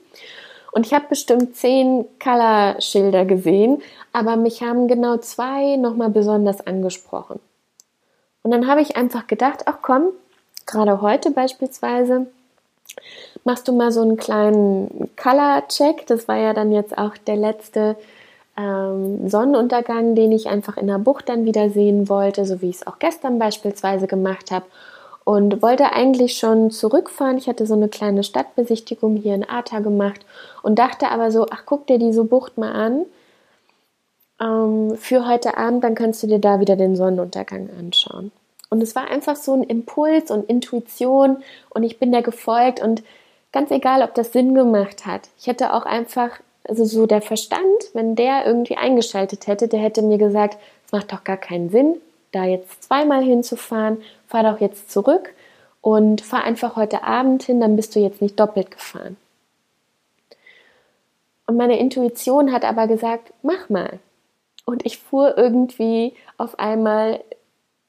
Und 0.71 0.87
ich 0.87 0.93
habe 0.93 1.05
bestimmt 1.09 1.55
zehn 1.55 2.05
Color-Schilder 2.21 3.25
gesehen, 3.25 3.81
aber 4.11 4.35
mich 4.35 4.63
haben 4.63 4.87
genau 4.87 5.17
zwei 5.17 5.75
nochmal 5.75 6.09
besonders 6.09 6.65
angesprochen. 6.65 7.39
Und 8.43 8.51
dann 8.51 8.67
habe 8.67 8.81
ich 8.81 8.95
einfach 8.95 9.27
gedacht, 9.27 9.63
ach 9.65 9.77
komm, 9.81 10.09
gerade 10.65 11.01
heute 11.01 11.31
beispielsweise, 11.31 12.27
machst 13.43 13.67
du 13.67 13.71
mal 13.71 13.91
so 13.91 14.01
einen 14.01 14.17
kleinen 14.17 15.09
Color-Check. 15.21 16.05
Das 16.07 16.27
war 16.27 16.37
ja 16.37 16.53
dann 16.53 16.71
jetzt 16.71 16.97
auch 16.97 17.17
der 17.17 17.37
letzte 17.37 17.95
ähm, 18.57 19.27
Sonnenuntergang, 19.29 20.15
den 20.15 20.31
ich 20.31 20.47
einfach 20.47 20.77
in 20.77 20.87
der 20.87 20.99
Bucht 20.99 21.29
dann 21.29 21.45
wieder 21.45 21.69
sehen 21.69 22.09
wollte, 22.09 22.45
so 22.45 22.61
wie 22.61 22.69
ich 22.69 22.77
es 22.77 22.87
auch 22.87 22.99
gestern 22.99 23.39
beispielsweise 23.39 24.07
gemacht 24.07 24.51
habe. 24.51 24.65
Und 25.25 25.61
wollte 25.61 25.93
eigentlich 25.93 26.37
schon 26.37 26.69
zurückfahren. 26.69 27.37
Ich 27.37 27.47
hatte 27.47 27.65
so 27.65 27.75
eine 27.75 27.87
kleine 27.87 28.23
Stadtbesichtigung 28.23 29.15
hier 29.15 29.35
in 29.35 29.47
Arta 29.47 29.79
gemacht 29.79 30.25
und 30.63 30.77
dachte 30.79 31.09
aber 31.09 31.31
so, 31.31 31.45
ach, 31.49 31.63
guck 31.65 31.87
dir 31.87 31.97
diese 31.97 32.25
Bucht 32.25 32.57
mal 32.57 32.73
an 32.73 33.05
ähm, 34.43 34.97
für 34.97 35.27
heute 35.27 35.57
Abend, 35.57 35.83
dann 35.83 35.95
kannst 35.95 36.21
du 36.23 36.27
dir 36.27 36.39
da 36.39 36.59
wieder 36.59 36.75
den 36.75 36.95
Sonnenuntergang 36.95 37.69
anschauen. 37.79 38.31
Und 38.69 38.81
es 38.81 38.95
war 38.95 39.09
einfach 39.09 39.35
so 39.35 39.53
ein 39.53 39.63
Impuls 39.63 40.31
und 40.31 40.49
Intuition 40.49 41.43
und 41.69 41.83
ich 41.83 41.99
bin 41.99 42.11
da 42.11 42.21
gefolgt 42.21 42.81
und 42.81 43.03
ganz 43.51 43.69
egal, 43.71 44.01
ob 44.01 44.15
das 44.15 44.33
Sinn 44.33 44.55
gemacht 44.55 45.05
hat. 45.05 45.29
Ich 45.37 45.47
hätte 45.47 45.73
auch 45.73 45.85
einfach 45.85 46.31
also 46.67 46.85
so 46.85 47.05
der 47.05 47.21
Verstand, 47.21 47.61
wenn 47.93 48.15
der 48.15 48.45
irgendwie 48.45 48.77
eingeschaltet 48.77 49.47
hätte, 49.47 49.67
der 49.67 49.79
hätte 49.79 50.01
mir 50.01 50.17
gesagt, 50.17 50.57
es 50.85 50.91
macht 50.91 51.11
doch 51.11 51.23
gar 51.23 51.37
keinen 51.37 51.69
Sinn, 51.69 51.97
da 52.31 52.45
jetzt 52.45 52.83
zweimal 52.83 53.23
hinzufahren, 53.23 54.01
fahr 54.27 54.43
doch 54.43 54.59
jetzt 54.59 54.91
zurück 54.91 55.33
und 55.81 56.21
fahr 56.21 56.43
einfach 56.43 56.75
heute 56.75 57.03
Abend 57.03 57.43
hin, 57.43 57.59
dann 57.59 57.75
bist 57.75 57.95
du 57.95 57.99
jetzt 57.99 58.21
nicht 58.21 58.39
doppelt 58.39 58.71
gefahren. 58.71 59.17
Und 61.45 61.57
meine 61.57 61.77
Intuition 61.77 62.51
hat 62.53 62.63
aber 62.63 62.87
gesagt, 62.87 63.33
mach 63.43 63.69
mal. 63.69 63.99
Und 64.65 64.85
ich 64.85 64.97
fuhr 64.97 65.37
irgendwie 65.37 66.13
auf 66.37 66.57
einmal, 66.59 67.21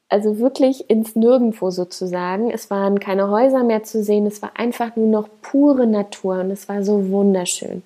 also 0.08 0.38
wirklich 0.38 0.90
ins 0.90 1.16
Nirgendwo 1.16 1.70
sozusagen. 1.70 2.50
Es 2.50 2.70
waren 2.70 3.00
keine 3.00 3.28
Häuser 3.28 3.62
mehr 3.62 3.84
zu 3.84 4.02
sehen, 4.02 4.26
es 4.26 4.42
war 4.42 4.52
einfach 4.56 4.96
nur 4.96 5.08
noch 5.08 5.28
pure 5.42 5.86
Natur 5.86 6.40
und 6.40 6.50
es 6.50 6.68
war 6.68 6.82
so 6.82 7.10
wunderschön. 7.10 7.82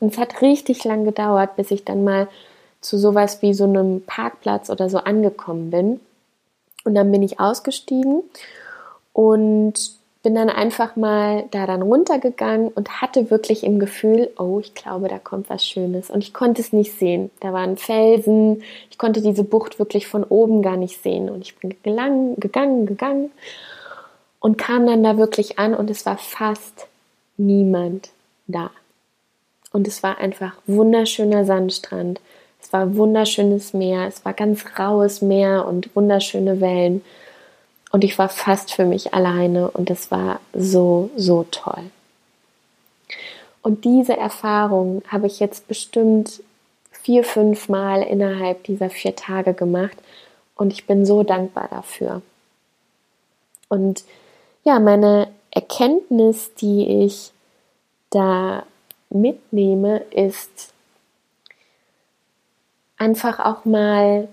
Und 0.00 0.12
es 0.12 0.18
hat 0.18 0.42
richtig 0.42 0.84
lang 0.84 1.04
gedauert, 1.04 1.56
bis 1.56 1.70
ich 1.70 1.84
dann 1.84 2.04
mal 2.04 2.28
zu 2.80 2.98
sowas 2.98 3.42
wie 3.42 3.52
so 3.52 3.64
einem 3.64 4.02
Parkplatz 4.02 4.70
oder 4.70 4.88
so 4.88 4.98
angekommen 4.98 5.70
bin. 5.70 6.00
Und 6.84 6.94
dann 6.94 7.12
bin 7.12 7.22
ich 7.22 7.38
ausgestiegen 7.38 8.22
und 9.12 9.99
bin 10.22 10.34
dann 10.34 10.50
einfach 10.50 10.96
mal 10.96 11.44
da 11.50 11.66
dann 11.66 11.82
runtergegangen 11.82 12.68
und 12.68 13.00
hatte 13.00 13.30
wirklich 13.30 13.64
im 13.64 13.78
Gefühl, 13.78 14.30
oh, 14.38 14.60
ich 14.60 14.74
glaube, 14.74 15.08
da 15.08 15.18
kommt 15.18 15.48
was 15.48 15.66
Schönes. 15.66 16.10
Und 16.10 16.22
ich 16.22 16.34
konnte 16.34 16.60
es 16.60 16.72
nicht 16.72 16.98
sehen. 16.98 17.30
Da 17.40 17.52
waren 17.52 17.78
Felsen. 17.78 18.62
Ich 18.90 18.98
konnte 18.98 19.22
diese 19.22 19.44
Bucht 19.44 19.78
wirklich 19.78 20.06
von 20.06 20.24
oben 20.24 20.60
gar 20.60 20.76
nicht 20.76 21.02
sehen. 21.02 21.30
Und 21.30 21.42
ich 21.42 21.56
bin 21.56 21.74
gelang, 21.82 22.36
gegangen, 22.36 22.84
gegangen 22.84 23.30
und 24.40 24.58
kam 24.58 24.86
dann 24.86 25.02
da 25.02 25.16
wirklich 25.16 25.58
an 25.58 25.74
und 25.74 25.90
es 25.90 26.04
war 26.04 26.18
fast 26.18 26.86
niemand 27.38 28.10
da. 28.46 28.70
Und 29.72 29.86
es 29.88 30.02
war 30.02 30.18
einfach 30.18 30.54
wunderschöner 30.66 31.44
Sandstrand. 31.44 32.20
Es 32.60 32.72
war 32.72 32.96
wunderschönes 32.96 33.72
Meer. 33.72 34.06
Es 34.06 34.24
war 34.24 34.34
ganz 34.34 34.64
raues 34.78 35.22
Meer 35.22 35.66
und 35.66 35.94
wunderschöne 35.94 36.60
Wellen. 36.60 37.02
Und 37.90 38.04
ich 38.04 38.18
war 38.18 38.28
fast 38.28 38.72
für 38.72 38.84
mich 38.84 39.14
alleine 39.14 39.70
und 39.70 39.90
es 39.90 40.10
war 40.10 40.40
so, 40.54 41.10
so 41.16 41.44
toll. 41.50 41.90
Und 43.62 43.84
diese 43.84 44.16
Erfahrung 44.16 45.02
habe 45.08 45.26
ich 45.26 45.40
jetzt 45.40 45.68
bestimmt 45.68 46.42
vier, 46.90 47.24
fünf 47.24 47.68
Mal 47.68 48.02
innerhalb 48.02 48.64
dieser 48.64 48.90
vier 48.90 49.16
Tage 49.16 49.54
gemacht 49.54 49.96
und 50.54 50.72
ich 50.72 50.86
bin 50.86 51.04
so 51.04 51.22
dankbar 51.22 51.68
dafür. 51.68 52.22
Und 53.68 54.04
ja, 54.64 54.78
meine 54.78 55.28
Erkenntnis, 55.50 56.54
die 56.54 57.04
ich 57.04 57.32
da 58.10 58.64
mitnehme, 59.08 59.98
ist 60.10 60.72
einfach 62.98 63.40
auch 63.40 63.64
mal, 63.64 64.28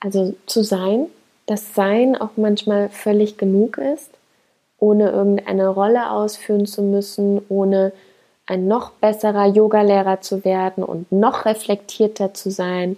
also 0.00 0.34
zu 0.46 0.62
sein, 0.62 1.06
dass 1.46 1.74
Sein 1.74 2.16
auch 2.16 2.30
manchmal 2.36 2.88
völlig 2.88 3.38
genug 3.38 3.78
ist, 3.78 4.10
ohne 4.78 5.10
irgendeine 5.10 5.68
Rolle 5.68 6.10
ausführen 6.10 6.66
zu 6.66 6.82
müssen, 6.82 7.40
ohne 7.48 7.92
ein 8.46 8.66
noch 8.66 8.90
besserer 8.92 9.46
Yogalehrer 9.46 10.20
zu 10.20 10.44
werden 10.44 10.84
und 10.84 11.10
noch 11.12 11.44
reflektierter 11.44 12.32
zu 12.34 12.50
sein. 12.50 12.96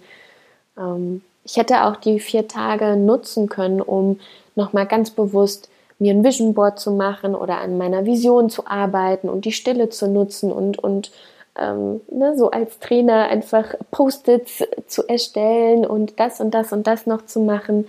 Ähm, 0.77 1.21
ich 1.43 1.57
hätte 1.57 1.85
auch 1.85 1.95
die 1.95 2.19
vier 2.19 2.47
Tage 2.47 2.95
nutzen 2.95 3.49
können, 3.49 3.81
um 3.81 4.19
nochmal 4.55 4.85
ganz 4.85 5.11
bewusst 5.11 5.69
mir 5.99 6.13
ein 6.13 6.23
Vision 6.23 6.53
Board 6.53 6.79
zu 6.79 6.91
machen 6.91 7.35
oder 7.35 7.59
an 7.59 7.77
meiner 7.77 8.05
Vision 8.05 8.49
zu 8.49 8.67
arbeiten 8.67 9.29
und 9.29 9.45
die 9.45 9.51
Stille 9.51 9.89
zu 9.89 10.07
nutzen 10.07 10.51
und, 10.51 10.79
und 10.79 11.11
ähm, 11.57 12.01
ne, 12.09 12.37
so 12.37 12.51
als 12.51 12.79
Trainer 12.79 13.27
einfach 13.27 13.75
Post-its 13.91 14.63
zu 14.87 15.07
erstellen 15.07 15.85
und 15.85 16.19
das 16.19 16.39
und 16.39 16.51
das 16.51 16.71
und 16.71 16.87
das 16.87 17.05
noch 17.05 17.25
zu 17.25 17.39
machen 17.41 17.87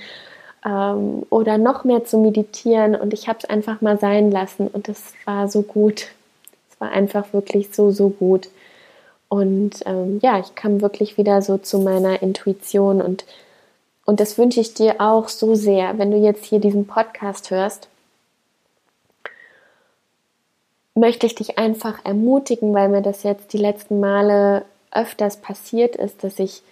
ähm, 0.64 1.24
oder 1.30 1.58
noch 1.58 1.84
mehr 1.84 2.04
zu 2.04 2.18
meditieren 2.18 2.94
und 2.94 3.12
ich 3.14 3.28
habe 3.28 3.38
es 3.42 3.48
einfach 3.48 3.80
mal 3.80 3.98
sein 3.98 4.30
lassen 4.30 4.68
und 4.68 4.88
es 4.88 5.12
war 5.24 5.48
so 5.48 5.62
gut. 5.62 6.08
Es 6.70 6.80
war 6.80 6.90
einfach 6.90 7.32
wirklich 7.32 7.74
so, 7.74 7.90
so 7.90 8.08
gut. 8.08 8.48
Und 9.28 9.80
ähm, 9.86 10.18
ja, 10.22 10.38
ich 10.40 10.54
kam 10.54 10.82
wirklich 10.82 11.16
wieder 11.16 11.40
so 11.40 11.56
zu 11.56 11.78
meiner 11.78 12.20
Intuition 12.20 13.00
und, 13.00 13.24
und 14.04 14.20
das 14.20 14.36
wünsche 14.36 14.60
ich 14.60 14.74
dir 14.74 15.00
auch 15.00 15.28
so 15.28 15.54
sehr, 15.54 15.98
wenn 15.98 16.10
du 16.10 16.18
jetzt 16.18 16.44
hier 16.44 16.58
diesen 16.58 16.86
Podcast 16.86 17.50
hörst 17.50 17.88
möchte 20.94 21.26
ich 21.26 21.34
dich 21.34 21.58
einfach 21.58 22.04
ermutigen, 22.04 22.74
weil 22.74 22.88
mir 22.88 23.02
das 23.02 23.22
jetzt 23.22 23.52
die 23.52 23.58
letzten 23.58 24.00
Male 24.00 24.64
öfters 24.90 25.38
passiert 25.38 25.96
ist, 25.96 26.22
dass 26.22 26.38
ich 26.38 26.62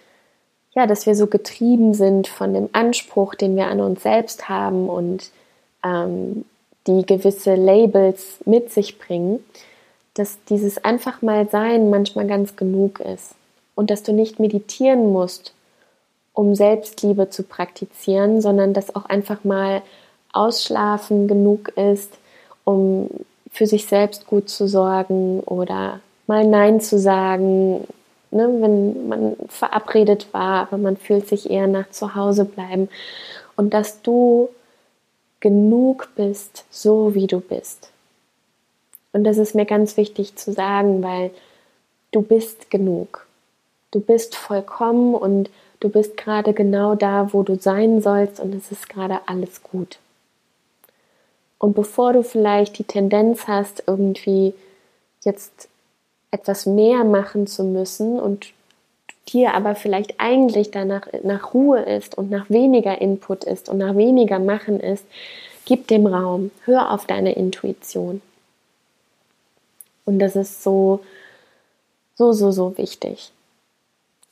ja, 0.73 0.87
dass 0.87 1.05
wir 1.05 1.15
so 1.15 1.27
getrieben 1.27 1.93
sind 1.93 2.27
von 2.27 2.53
dem 2.53 2.69
Anspruch, 2.71 3.35
den 3.35 3.55
wir 3.55 3.67
an 3.67 3.81
uns 3.81 4.03
selbst 4.03 4.47
haben 4.47 4.87
und 4.89 5.29
ähm, 5.83 6.45
die 6.87 7.05
gewisse 7.05 7.55
Labels 7.55 8.39
mit 8.45 8.71
sich 8.71 8.97
bringen, 8.97 9.43
dass 10.13 10.43
dieses 10.45 10.83
einfach 10.83 11.21
mal 11.21 11.49
sein 11.49 11.89
manchmal 11.89 12.27
ganz 12.27 12.55
genug 12.55 12.99
ist 12.99 13.35
und 13.75 13.91
dass 13.91 14.03
du 14.03 14.13
nicht 14.13 14.39
meditieren 14.39 15.11
musst, 15.11 15.53
um 16.33 16.55
Selbstliebe 16.55 17.29
zu 17.29 17.43
praktizieren, 17.43 18.41
sondern 18.41 18.73
dass 18.73 18.95
auch 18.95 19.05
einfach 19.05 19.43
mal 19.43 19.81
Ausschlafen 20.31 21.27
genug 21.27 21.69
ist, 21.77 22.17
um 22.63 23.09
für 23.51 23.67
sich 23.67 23.85
selbst 23.85 24.27
gut 24.27 24.49
zu 24.49 24.67
sorgen 24.67 25.41
oder 25.41 25.99
mal 26.27 26.45
Nein 26.45 26.79
zu 26.79 26.97
sagen, 26.97 27.87
ne, 28.31 28.47
wenn 28.59 29.07
man 29.07 29.35
verabredet 29.47 30.33
war, 30.33 30.63
aber 30.63 30.77
man 30.77 30.97
fühlt 30.97 31.27
sich 31.27 31.49
eher 31.49 31.67
nach 31.67 31.89
zu 31.89 32.15
Hause 32.15 32.45
bleiben. 32.45 32.89
Und 33.55 33.73
dass 33.73 34.01
du 34.01 34.49
genug 35.41 36.09
bist, 36.15 36.65
so 36.69 37.13
wie 37.13 37.27
du 37.27 37.39
bist. 37.41 37.91
Und 39.11 39.25
das 39.25 39.37
ist 39.37 39.55
mir 39.55 39.65
ganz 39.65 39.97
wichtig 39.97 40.37
zu 40.37 40.53
sagen, 40.53 41.03
weil 41.03 41.31
du 42.11 42.21
bist 42.21 42.71
genug. 42.71 43.27
Du 43.91 43.99
bist 43.99 44.35
vollkommen 44.35 45.15
und 45.15 45.49
du 45.81 45.89
bist 45.89 46.15
gerade 46.15 46.53
genau 46.53 46.95
da, 46.95 47.33
wo 47.33 47.43
du 47.43 47.59
sein 47.59 48.01
sollst 48.01 48.39
und 48.39 48.55
es 48.55 48.71
ist 48.71 48.87
gerade 48.87 49.19
alles 49.25 49.61
gut. 49.63 49.99
Und 51.61 51.75
bevor 51.75 52.13
du 52.13 52.23
vielleicht 52.23 52.79
die 52.79 52.83
Tendenz 52.83 53.47
hast, 53.47 53.83
irgendwie 53.85 54.55
jetzt 55.23 55.69
etwas 56.31 56.65
mehr 56.65 57.03
machen 57.03 57.45
zu 57.45 57.63
müssen 57.63 58.19
und 58.19 58.47
dir 59.27 59.53
aber 59.53 59.75
vielleicht 59.75 60.19
eigentlich 60.19 60.71
danach 60.71 61.07
nach 61.21 61.53
Ruhe 61.53 61.81
ist 61.81 62.17
und 62.17 62.31
nach 62.31 62.49
weniger 62.49 62.99
Input 62.99 63.43
ist 63.43 63.69
und 63.69 63.77
nach 63.77 63.95
weniger 63.95 64.39
Machen 64.39 64.79
ist, 64.79 65.05
gib 65.65 65.87
dem 65.87 66.07
Raum, 66.07 66.49
hör 66.65 66.89
auf 66.89 67.05
deine 67.05 67.33
Intuition. 67.33 68.23
Und 70.03 70.17
das 70.17 70.35
ist 70.35 70.63
so, 70.63 71.01
so, 72.15 72.31
so, 72.33 72.49
so 72.49 72.75
wichtig. 72.79 73.31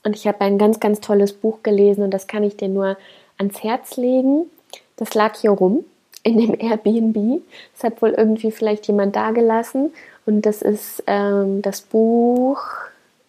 Und 0.04 0.16
ich 0.16 0.26
habe 0.26 0.42
ein 0.42 0.58
ganz, 0.58 0.80
ganz 0.80 1.00
tolles 1.00 1.34
Buch 1.34 1.60
gelesen 1.62 2.04
und 2.04 2.10
das 2.12 2.26
kann 2.26 2.44
ich 2.44 2.58
dir 2.58 2.70
nur 2.70 2.98
ans 3.38 3.62
Herz 3.62 3.98
legen. 3.98 4.50
Das 4.96 5.14
lag 5.14 5.36
hier 5.40 5.52
rum 5.52 5.86
in 6.24 6.38
dem 6.38 6.60
Airbnb. 6.60 7.42
Es 7.76 7.84
hat 7.84 8.02
wohl 8.02 8.12
irgendwie 8.12 8.52
vielleicht 8.52 8.88
jemand 8.88 9.16
da 9.16 9.32
gelassen. 9.32 9.94
Und 10.26 10.46
das 10.46 10.62
ist 10.62 11.04
ähm, 11.08 11.62
das 11.62 11.82
Buch 11.82 12.62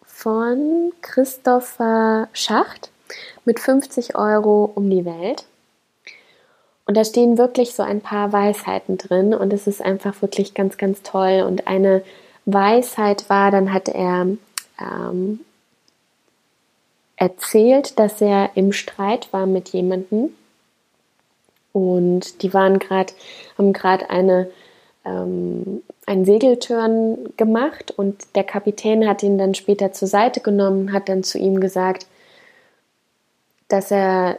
von 0.05 0.93
Christopher 1.01 2.29
Schacht 2.33 2.91
mit 3.45 3.59
50 3.59 4.17
Euro 4.17 4.71
um 4.75 4.91
die 4.91 5.05
Welt. 5.05 5.47
Und 6.87 6.97
da 6.97 7.05
stehen 7.05 7.39
wirklich 7.39 7.75
so 7.75 7.83
ein 7.83 8.01
paar 8.01 8.33
Weisheiten 8.33 8.99
drin 8.99 9.33
und 9.33 9.53
es 9.53 9.69
ist 9.69 9.81
einfach 9.81 10.23
wirklich 10.23 10.55
ganz, 10.55 10.77
ganz 10.77 11.03
toll. 11.03 11.45
Und 11.47 11.69
eine 11.69 12.03
Weisheit 12.47 13.31
war, 13.31 13.51
dann 13.51 13.73
hat 13.73 13.89
er 13.89 14.27
ähm, 14.81 15.41
erzählt, 17.17 17.99
dass 17.99 18.21
er 18.21 18.51
im 18.57 18.73
Streit 18.73 19.33
war 19.33 19.47
mit 19.47 19.69
jemandem 19.69 20.31
und 21.73 22.43
die 22.43 22.53
waren 22.53 22.79
gerade, 22.79 23.13
haben 23.57 23.73
gerade 23.73 24.11
eine 24.11 24.51
ähm, 25.05 25.83
einen 26.07 26.25
Segeltörn 26.25 27.19
gemacht 27.37 27.93
und 27.97 28.35
der 28.35 28.45
Kapitän 28.45 29.09
hat 29.09 29.23
ihn 29.23 29.39
dann 29.39 29.55
später 29.55 29.93
zur 29.93 30.09
Seite 30.09 30.41
genommen 30.41 30.93
hat 30.93 31.09
dann 31.09 31.23
zu 31.23 31.39
ihm 31.39 31.61
gesagt, 31.61 32.07
dass 33.69 33.91
er 33.91 34.39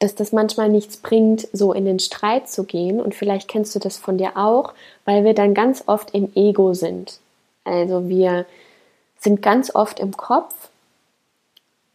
dass 0.00 0.14
das 0.14 0.30
manchmal 0.32 0.68
nichts 0.68 0.98
bringt, 0.98 1.48
so 1.52 1.72
in 1.72 1.84
den 1.84 1.98
Streit 1.98 2.48
zu 2.48 2.62
gehen. 2.62 3.00
Und 3.00 3.16
vielleicht 3.16 3.48
kennst 3.48 3.74
du 3.74 3.80
das 3.80 3.96
von 3.96 4.16
dir 4.16 4.36
auch, 4.36 4.74
weil 5.04 5.24
wir 5.24 5.34
dann 5.34 5.54
ganz 5.54 5.82
oft 5.86 6.14
im 6.14 6.30
Ego 6.36 6.72
sind. 6.72 7.18
Also 7.64 8.08
wir 8.08 8.46
sind 9.18 9.42
ganz 9.42 9.74
oft 9.74 9.98
im 9.98 10.16
Kopf 10.16 10.54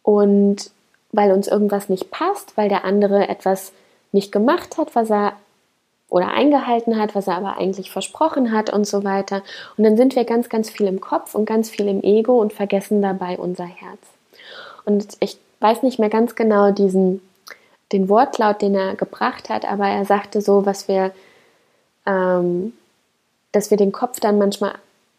und 0.02 0.70
weil 1.14 1.32
uns 1.32 1.48
irgendwas 1.48 1.88
nicht 1.88 2.12
passt, 2.12 2.58
weil 2.58 2.68
der 2.68 2.84
andere 2.84 3.30
etwas 3.30 3.72
nicht 4.14 4.32
gemacht 4.32 4.78
hat, 4.78 4.96
was 4.96 5.10
er 5.10 5.34
oder 6.14 6.28
eingehalten 6.28 7.00
hat, 7.00 7.16
was 7.16 7.28
er 7.28 7.38
aber 7.38 7.58
eigentlich 7.58 7.90
versprochen 7.90 8.52
hat 8.52 8.72
und 8.72 8.86
so 8.86 9.04
weiter. 9.04 9.42
Und 9.78 9.84
dann 9.84 9.98
sind 9.98 10.16
wir 10.16 10.26
ganz, 10.26 10.48
ganz 10.48 10.70
viel 10.70 10.86
im 10.86 11.02
Kopf 11.02 11.34
und 11.34 11.46
ganz 11.46 11.72
viel 11.72 11.88
im 11.88 12.04
Ego 12.04 12.40
und 12.40 12.54
vergessen 12.54 13.02
dabei 13.02 13.38
unser 13.38 13.66
Herz. 13.66 14.00
Und 14.86 15.18
ich 15.22 15.38
weiß 15.60 15.82
nicht 15.82 15.98
mehr 15.98 16.10
ganz 16.10 16.36
genau 16.36 16.72
diesen, 16.72 17.22
den 17.92 18.10
Wortlaut, 18.10 18.62
den 18.62 18.76
er 18.76 18.96
gebracht 18.96 19.50
hat, 19.50 19.66
aber 19.66 19.88
er 19.88 20.06
sagte 20.06 20.42
so, 20.42 20.68
was 20.68 20.88
wir, 20.88 21.12
ähm, 22.06 22.74
dass 23.52 23.72
wir 23.72 23.78
den 23.78 23.92
Kopf 23.92 24.20
dann 24.20 24.38
manchmal 24.38 24.74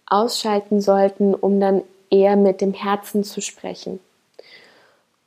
ausschalten 0.07 0.81
sollten, 0.81 1.35
um 1.35 1.59
dann 1.59 1.83
eher 2.09 2.37
mit 2.37 2.61
dem 2.61 2.73
Herzen 2.73 3.25
zu 3.25 3.41
sprechen. 3.41 3.99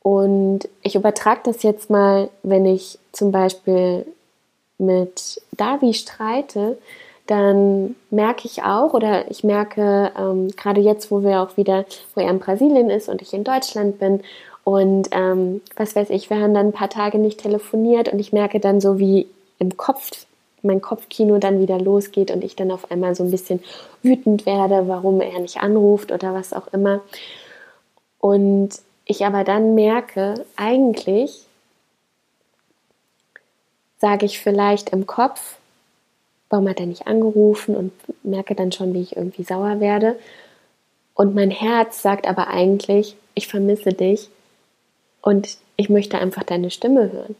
Und 0.01 0.69
ich 0.81 0.95
übertrage 0.95 1.41
das 1.43 1.63
jetzt 1.63 1.89
mal, 1.89 2.29
wenn 2.43 2.65
ich 2.65 2.97
zum 3.11 3.31
Beispiel 3.31 4.05
mit 4.77 5.41
Davi 5.51 5.93
streite, 5.93 6.77
dann 7.25 7.95
merke 8.09 8.45
ich 8.45 8.63
auch 8.63 8.93
oder 8.93 9.29
ich 9.29 9.43
merke 9.43 10.11
ähm, 10.17 10.49
gerade 10.55 10.79
jetzt, 10.79 11.11
wo 11.11 11.23
wir 11.23 11.41
auch 11.41 11.57
wieder, 11.57 11.85
wo 12.15 12.21
er 12.21 12.29
in 12.29 12.39
Brasilien 12.39 12.89
ist 12.89 13.09
und 13.09 13.21
ich 13.21 13.33
in 13.33 13.43
Deutschland 13.43 13.99
bin 13.99 14.21
und 14.63 15.09
ähm, 15.11 15.61
was 15.75 15.95
weiß 15.95 16.09
ich, 16.09 16.29
wir 16.29 16.41
haben 16.41 16.53
dann 16.53 16.67
ein 16.67 16.73
paar 16.73 16.89
Tage 16.89 17.19
nicht 17.19 17.39
telefoniert 17.39 18.11
und 18.11 18.19
ich 18.19 18.33
merke 18.33 18.59
dann 18.59 18.81
so, 18.81 18.99
wie 18.99 19.27
im 19.59 19.77
Kopf 19.77 20.25
mein 20.61 20.81
Kopfkino 20.81 21.37
dann 21.37 21.61
wieder 21.61 21.79
losgeht 21.79 22.31
und 22.31 22.43
ich 22.43 22.55
dann 22.55 22.71
auf 22.71 22.91
einmal 22.91 23.15
so 23.15 23.23
ein 23.23 23.31
bisschen 23.31 23.61
wütend 24.03 24.45
werde, 24.45 24.87
warum 24.87 25.21
er 25.21 25.39
nicht 25.39 25.61
anruft 25.61 26.11
oder 26.11 26.33
was 26.33 26.51
auch 26.51 26.67
immer. 26.73 27.01
Und 28.19 28.71
ich 29.07 29.25
aber 29.25 29.43
dann 29.43 29.73
merke, 29.73 30.45
eigentlich 30.55 31.45
sage 33.99 34.25
ich 34.25 34.39
vielleicht 34.39 34.89
im 34.89 35.07
Kopf, 35.07 35.57
warum 36.49 36.69
hat 36.69 36.79
er 36.79 36.85
nicht 36.85 37.07
angerufen 37.07 37.75
und 37.75 37.91
merke 38.23 38.55
dann 38.55 38.71
schon, 38.71 38.93
wie 38.93 39.01
ich 39.01 39.15
irgendwie 39.15 39.43
sauer 39.43 39.79
werde. 39.79 40.19
Und 41.13 41.33
mein 41.33 41.51
Herz 41.51 42.01
sagt 42.01 42.27
aber 42.27 42.47
eigentlich, 42.47 43.15
ich 43.33 43.47
vermisse 43.47 43.89
dich 43.89 44.29
und 45.21 45.57
ich 45.77 45.89
möchte 45.89 46.19
einfach 46.19 46.43
deine 46.43 46.69
Stimme 46.69 47.11
hören. 47.11 47.35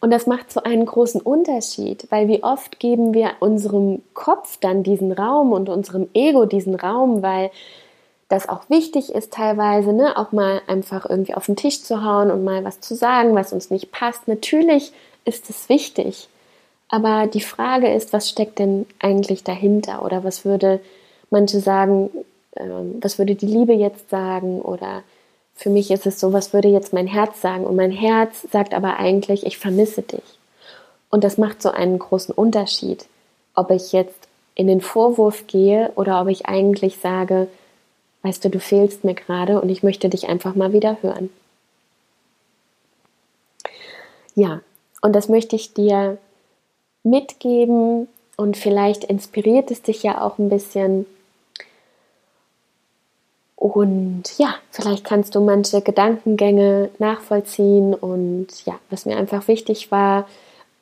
Und 0.00 0.10
das 0.10 0.26
macht 0.26 0.52
so 0.52 0.62
einen 0.62 0.84
großen 0.84 1.20
Unterschied, 1.20 2.06
weil 2.10 2.28
wie 2.28 2.42
oft 2.42 2.78
geben 2.78 3.14
wir 3.14 3.32
unserem 3.40 4.02
Kopf 4.12 4.58
dann 4.60 4.82
diesen 4.82 5.12
Raum 5.12 5.52
und 5.52 5.70
unserem 5.70 6.08
Ego 6.12 6.44
diesen 6.44 6.74
Raum, 6.74 7.22
weil 7.22 7.50
das 8.28 8.48
auch 8.48 8.68
wichtig 8.70 9.14
ist 9.14 9.32
teilweise, 9.32 9.92
ne, 9.92 10.16
auch 10.16 10.32
mal 10.32 10.62
einfach 10.66 11.08
irgendwie 11.08 11.34
auf 11.34 11.46
den 11.46 11.56
Tisch 11.56 11.82
zu 11.82 12.04
hauen 12.04 12.30
und 12.30 12.44
mal 12.44 12.64
was 12.64 12.80
zu 12.80 12.94
sagen, 12.94 13.34
was 13.34 13.52
uns 13.52 13.70
nicht 13.70 13.92
passt. 13.92 14.28
Natürlich 14.28 14.92
ist 15.24 15.50
es 15.50 15.68
wichtig, 15.68 16.28
aber 16.88 17.26
die 17.26 17.40
Frage 17.40 17.92
ist, 17.92 18.12
was 18.12 18.28
steckt 18.28 18.58
denn 18.58 18.86
eigentlich 19.00 19.44
dahinter 19.44 20.04
oder 20.04 20.24
was 20.24 20.44
würde 20.44 20.80
manche 21.30 21.60
sagen, 21.60 22.10
äh, 22.52 22.66
was 23.00 23.18
würde 23.18 23.34
die 23.34 23.46
Liebe 23.46 23.74
jetzt 23.74 24.10
sagen 24.10 24.60
oder 24.60 25.02
für 25.54 25.70
mich 25.70 25.90
ist 25.90 26.06
es 26.06 26.18
so, 26.18 26.32
was 26.32 26.52
würde 26.52 26.68
jetzt 26.68 26.92
mein 26.92 27.06
Herz 27.06 27.40
sagen 27.40 27.64
und 27.64 27.76
mein 27.76 27.92
Herz 27.92 28.46
sagt 28.50 28.74
aber 28.74 28.98
eigentlich, 28.98 29.46
ich 29.46 29.58
vermisse 29.58 30.02
dich. 30.02 30.38
Und 31.10 31.22
das 31.22 31.38
macht 31.38 31.62
so 31.62 31.70
einen 31.70 31.98
großen 31.98 32.34
Unterschied, 32.34 33.06
ob 33.54 33.70
ich 33.70 33.92
jetzt 33.92 34.28
in 34.56 34.66
den 34.66 34.80
Vorwurf 34.80 35.46
gehe 35.46 35.92
oder 35.94 36.20
ob 36.20 36.28
ich 36.28 36.46
eigentlich 36.46 36.98
sage, 36.98 37.46
Weißt 38.24 38.42
du, 38.42 38.48
du 38.48 38.58
fehlst 38.58 39.04
mir 39.04 39.12
gerade 39.12 39.60
und 39.60 39.68
ich 39.68 39.82
möchte 39.82 40.08
dich 40.08 40.28
einfach 40.30 40.54
mal 40.54 40.72
wieder 40.72 40.96
hören. 41.02 41.28
Ja, 44.34 44.62
und 45.02 45.12
das 45.12 45.28
möchte 45.28 45.56
ich 45.56 45.74
dir 45.74 46.16
mitgeben 47.02 48.08
und 48.38 48.56
vielleicht 48.56 49.04
inspiriert 49.04 49.70
es 49.70 49.82
dich 49.82 50.02
ja 50.02 50.22
auch 50.22 50.38
ein 50.38 50.48
bisschen. 50.48 51.04
Und 53.56 54.22
ja, 54.38 54.54
vielleicht 54.70 55.04
kannst 55.04 55.34
du 55.34 55.40
manche 55.40 55.82
Gedankengänge 55.82 56.88
nachvollziehen. 56.98 57.92
Und 57.92 58.46
ja, 58.64 58.78
was 58.88 59.04
mir 59.04 59.18
einfach 59.18 59.48
wichtig 59.48 59.90
war, 59.90 60.26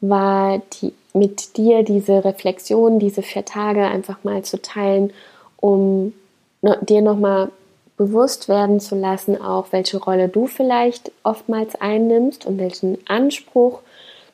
war 0.00 0.62
die, 0.74 0.94
mit 1.12 1.56
dir 1.56 1.82
diese 1.82 2.24
Reflexion, 2.24 3.00
diese 3.00 3.22
vier 3.22 3.44
Tage 3.44 3.84
einfach 3.84 4.22
mal 4.22 4.44
zu 4.44 4.62
teilen, 4.62 5.12
um 5.56 6.14
dir 6.62 7.02
nochmal 7.02 7.50
bewusst 7.96 8.48
werden 8.48 8.80
zu 8.80 8.94
lassen, 8.94 9.40
auch 9.40 9.66
welche 9.70 9.98
Rolle 9.98 10.28
du 10.28 10.46
vielleicht 10.46 11.12
oftmals 11.22 11.74
einnimmst 11.80 12.46
und 12.46 12.58
welchen 12.58 12.98
Anspruch 13.06 13.80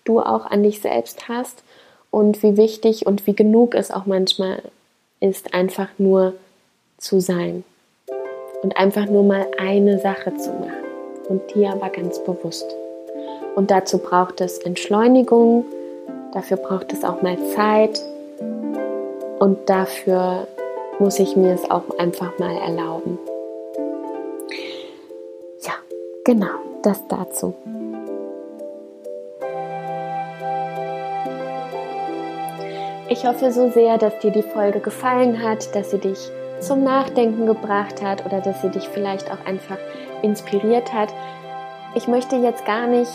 du 0.05 0.21
auch 0.21 0.47
an 0.47 0.62
dich 0.62 0.81
selbst 0.81 1.29
hast 1.29 1.62
und 2.11 2.43
wie 2.43 2.57
wichtig 2.57 3.07
und 3.07 3.27
wie 3.27 3.35
genug 3.35 3.75
es 3.75 3.91
auch 3.91 4.07
manchmal 4.07 4.62
ist, 5.21 5.55
einfach 5.55 5.88
nur 5.99 6.35
zu 6.97 7.21
sein 7.21 7.64
und 8.62 8.77
einfach 8.77 9.07
nur 9.07 9.23
mal 9.23 9.47
eine 9.59 9.99
Sache 9.99 10.35
zu 10.37 10.51
machen 10.51 10.85
und 11.29 11.43
die 11.55 11.67
aber 11.67 11.91
ganz 11.91 12.19
bewusst. 12.25 12.75
Und 13.55 13.71
dazu 13.71 13.99
braucht 13.99 14.41
es 14.41 14.59
Entschleunigung, 14.59 15.64
dafür 16.33 16.57
braucht 16.57 16.93
es 16.93 17.05
auch 17.05 17.23
mal 17.23 17.37
Zeit 17.55 18.01
und 19.38 19.59
dafür 19.69 20.47
muss 20.99 21.19
ich 21.19 21.37
mir 21.37 21.55
es 21.55 21.71
auch 21.71 21.99
einfach 21.99 22.39
mal 22.39 22.57
erlauben. 22.57 23.19
Ja, 25.61 25.73
genau, 26.25 26.55
das 26.83 27.07
dazu. 27.09 27.55
Ich 33.11 33.25
hoffe 33.25 33.53
so 33.53 33.71
sehr, 33.71 33.97
dass 33.97 34.19
dir 34.19 34.31
die 34.31 34.43
Folge 34.43 34.81
gefallen 34.81 35.43
hat, 35.43 35.75
dass 35.75 35.91
sie 35.91 35.99
dich 35.99 36.31
zum 36.61 36.85
Nachdenken 36.85 37.47
gebracht 37.47 38.03
hat 38.03 38.27
oder 38.27 38.41
dass 38.41 38.61
sie 38.61 38.69
dich 38.69 38.89
vielleicht 38.89 39.31
auch 39.31 39.47
einfach 39.47 39.79
inspiriert 40.23 40.93
hat. 40.93 41.09
Ich 41.95 42.07
möchte 42.07 42.37
jetzt 42.37 42.67
gar 42.67 42.87
nicht 42.87 43.11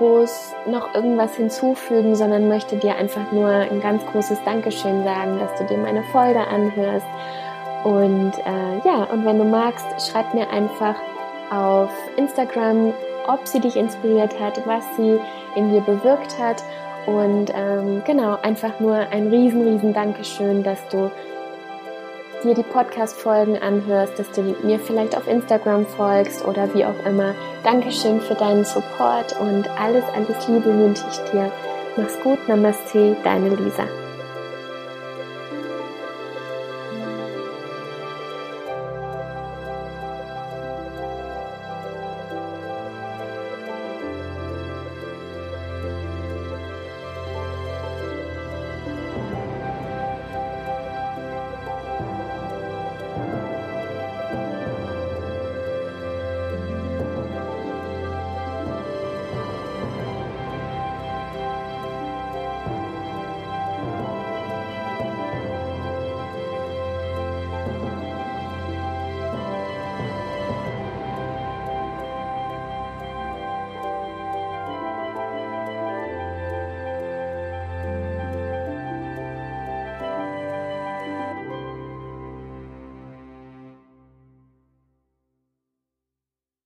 groß 0.00 0.54
noch 0.66 0.94
irgendwas 0.94 1.36
hinzufügen, 1.36 2.14
sondern 2.14 2.48
möchte 2.48 2.76
dir 2.76 2.96
einfach 2.96 3.30
nur 3.32 3.48
ein 3.48 3.80
ganz 3.82 4.04
großes 4.06 4.42
Dankeschön 4.44 5.04
sagen, 5.04 5.38
dass 5.38 5.54
du 5.58 5.66
dir 5.66 5.76
meine 5.76 6.02
Folge 6.04 6.40
anhörst. 6.40 7.06
Und 7.84 8.32
äh, 8.46 8.86
ja, 8.86 9.04
und 9.12 9.26
wenn 9.26 9.38
du 9.38 9.44
magst, 9.44 9.86
schreib 10.10 10.32
mir 10.32 10.48
einfach 10.50 10.94
auf 11.50 11.90
Instagram, 12.16 12.94
ob 13.26 13.46
sie 13.46 13.60
dich 13.60 13.76
inspiriert 13.76 14.40
hat, 14.40 14.66
was 14.66 14.84
sie 14.96 15.20
in 15.54 15.70
dir 15.70 15.82
bewirkt 15.82 16.38
hat. 16.38 16.64
Und 17.06 17.52
ähm, 17.54 18.02
genau, 18.06 18.38
einfach 18.42 18.80
nur 18.80 18.94
ein 18.94 19.28
riesen, 19.28 19.66
riesen 19.66 19.92
Dankeschön, 19.92 20.62
dass 20.62 20.78
du 20.88 21.10
dir 22.42 22.54
die 22.54 22.62
Podcast-Folgen 22.62 23.58
anhörst, 23.58 24.18
dass 24.18 24.30
du 24.30 24.42
mir 24.62 24.78
vielleicht 24.78 25.16
auf 25.16 25.26
Instagram 25.26 25.86
folgst 25.86 26.44
oder 26.44 26.72
wie 26.74 26.84
auch 26.84 27.06
immer. 27.06 27.34
Dankeschön 27.62 28.20
für 28.20 28.34
deinen 28.34 28.64
Support 28.64 29.38
und 29.40 29.68
alles, 29.78 30.04
alles 30.14 30.48
Liebe 30.48 30.66
wünsche 30.66 31.04
ich 31.10 31.30
dir. 31.30 31.50
Mach's 31.96 32.18
gut, 32.22 32.38
Namaste, 32.48 33.16
deine 33.24 33.50
Lisa. 33.50 33.84